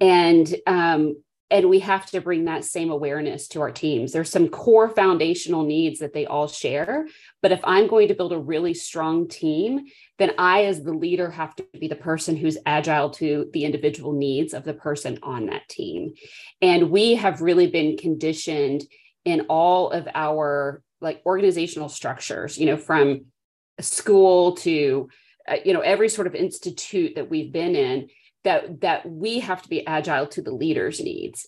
[0.00, 4.12] and um, and we have to bring that same awareness to our teams.
[4.12, 7.06] There's some core foundational needs that they all share
[7.42, 9.86] but if i'm going to build a really strong team
[10.18, 14.12] then i as the leader have to be the person who's agile to the individual
[14.12, 16.14] needs of the person on that team.
[16.60, 18.82] And we have really been conditioned
[19.24, 23.26] in all of our like organizational structures you know from
[23.80, 25.08] school to
[25.48, 28.08] uh, you know every sort of institute that we've been in
[28.48, 31.46] that that we have to be agile to the leader's needs.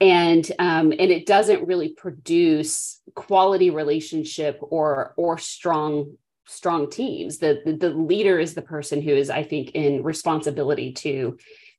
[0.00, 6.16] And um, and it doesn't really produce quality relationship or or strong
[6.46, 7.38] strong teams.
[7.38, 11.36] The, the the leader is the person who is i think in responsibility to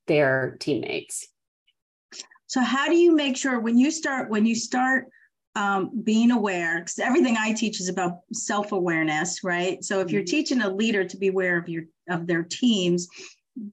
[0.07, 1.27] their teammates.
[2.47, 5.05] So how do you make sure when you start when you start
[5.55, 9.81] um, being aware because everything i teach is about self-awareness right?
[9.83, 10.37] So if you're mm-hmm.
[10.37, 13.07] teaching a leader to be aware of your of their teams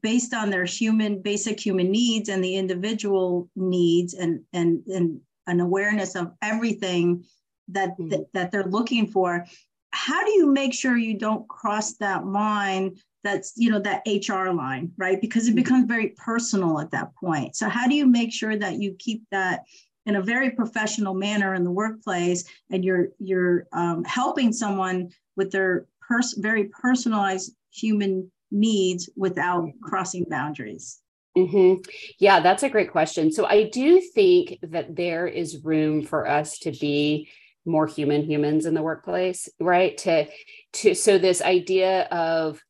[0.03, 5.61] based on their human basic human needs and the individual needs and and and an
[5.61, 7.24] awareness of everything
[7.68, 8.09] that mm-hmm.
[8.09, 9.45] that, that they're looking for
[9.91, 14.51] how do you make sure you don't cross that line that's you know that hr
[14.51, 15.57] line right because it mm-hmm.
[15.57, 19.22] becomes very personal at that point so how do you make sure that you keep
[19.30, 19.62] that
[20.07, 25.51] in a very professional manner in the workplace and you're you're um, helping someone with
[25.51, 31.01] their pers- very personalized human needs without crossing boundaries?
[31.36, 31.82] Mm-hmm.
[32.20, 33.32] Yeah, that's a great question.
[33.32, 37.28] So I do think that there is room for us to be
[37.66, 39.97] more human humans in the workplace, right?
[39.99, 40.26] To
[40.74, 42.61] to so this idea of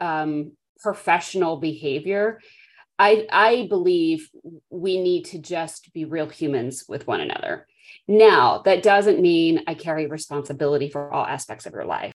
[0.00, 2.40] um, professional behavior,
[2.98, 4.28] I I believe
[4.70, 7.66] we need to just be real humans with one another.
[8.08, 12.12] Now, that doesn't mean I carry responsibility for all aspects of your life